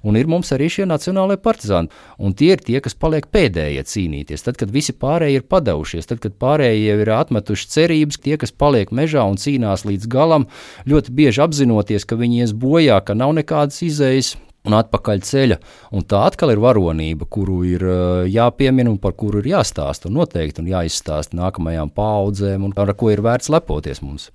Un 0.01 0.17
ir 0.17 0.25
mums 0.25 0.49
arī 0.49 0.65
šie 0.65 0.88
nacionālajie 0.89 1.38
partizāni. 1.45 1.91
Un 2.17 2.34
tie 2.34 2.56
ir 2.56 2.62
tie, 2.65 2.80
kas 2.82 2.97
paliek 2.97 3.27
pēdējie 3.30 3.84
cīnīties. 3.86 4.41
Tad, 4.41 4.58
kad 4.58 4.71
visi 4.73 4.95
pārējie 4.97 5.43
ir 5.43 5.45
padevušies, 5.45 6.10
tad, 6.10 6.17
kad 6.23 6.34
pārējie 6.41 6.95
ir 7.04 7.12
atmetuši 7.13 7.69
cerības, 7.69 8.17
tie, 8.17 8.34
kas 8.41 8.49
paliek 8.49 8.89
mežā 8.89 9.27
un 9.30 9.38
cīnās 9.38 9.86
līdz 9.86 10.10
galam, 10.10 10.47
ļoti 10.89 11.13
bieži 11.13 11.45
apzinoties, 11.45 12.10
ka 12.10 12.17
viņi 12.17 12.41
ies 12.41 12.56
bojā, 12.58 12.97
ka 13.06 13.13
nav 13.13 13.36
nekādas 13.38 13.77
izējas, 13.86 14.39
un 14.67 14.76
atpakaļ 14.78 15.24
ceļa. 15.26 15.58
Un 15.97 16.06
tā 16.10 16.21
atkal 16.28 16.54
ir 16.54 16.62
varonība, 16.62 17.28
kuru 17.32 17.62
ir 17.67 17.86
eh, 17.86 18.30
jāpiemina 18.32 18.91
un 18.91 19.00
par 19.02 19.15
kuru 19.17 19.41
ir 19.41 19.52
jāstāsta 19.56 20.10
un 20.10 20.19
noteikti 20.19 20.63
un 20.63 20.69
jāizstāsta 20.71 21.38
nākamajām 21.38 21.93
paudzēm, 21.95 22.67
un 22.67 22.76
ar 22.78 22.93
ko 22.97 23.12
ir 23.13 23.24
vērts 23.26 23.52
lepoties 23.54 24.04
mums. 24.06 24.30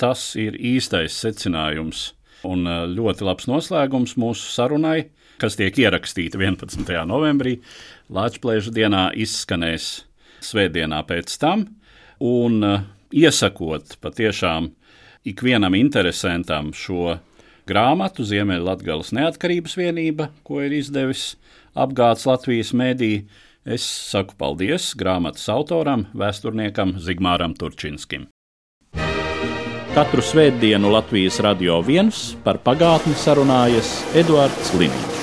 Tas 0.00 0.34
ir 0.40 0.56
īstais 0.60 1.16
secinājums 1.24 2.10
un 2.48 2.66
eh, 2.68 2.82
ļoti 2.96 3.28
labs 3.28 3.50
noslēgums 3.50 4.16
mūsu 4.20 4.48
sarunai, 4.54 5.10
kas 5.40 5.58
tiek 5.60 5.76
ierakstīta 5.84 6.40
11. 6.40 6.88
novembrī. 7.08 7.58
Latvijas 8.12 8.70
dienā 8.72 9.10
izskanēs 9.18 10.06
svētdienā 10.46 11.02
pēc 11.08 11.36
tam, 11.42 11.68
un 12.24 12.60
eh, 12.64 12.82
iesakot 13.26 13.98
patiešām 14.00 14.72
ikvienam 15.26 15.74
interesantam 15.74 16.70
šo 16.76 17.18
grāmatu 17.66 18.26
Ziemeļlatgales 18.26 19.12
neatkarības 19.16 19.76
vienība, 19.78 20.30
ko 20.46 20.62
ir 20.64 20.76
izdevis 20.78 21.34
apgāds 21.76 22.26
Latvijas 22.28 22.72
mēdī. 22.76 23.26
Es 23.66 23.82
saku 23.82 24.36
paldies 24.38 24.92
grāmatas 24.98 25.48
autoram, 25.50 26.06
vēsturniekam 26.14 26.96
Zigmāram 27.02 27.56
Turčinskim. 27.58 28.28
Katru 29.96 30.22
svētdienu 30.22 30.92
Latvijas 30.92 31.40
radio 31.42 31.80
viens 31.82 32.34
par 32.44 32.60
pagātni 32.62 33.16
sarunājas 33.18 33.98
Eduards 34.14 34.74
Līniņš. 34.76 35.15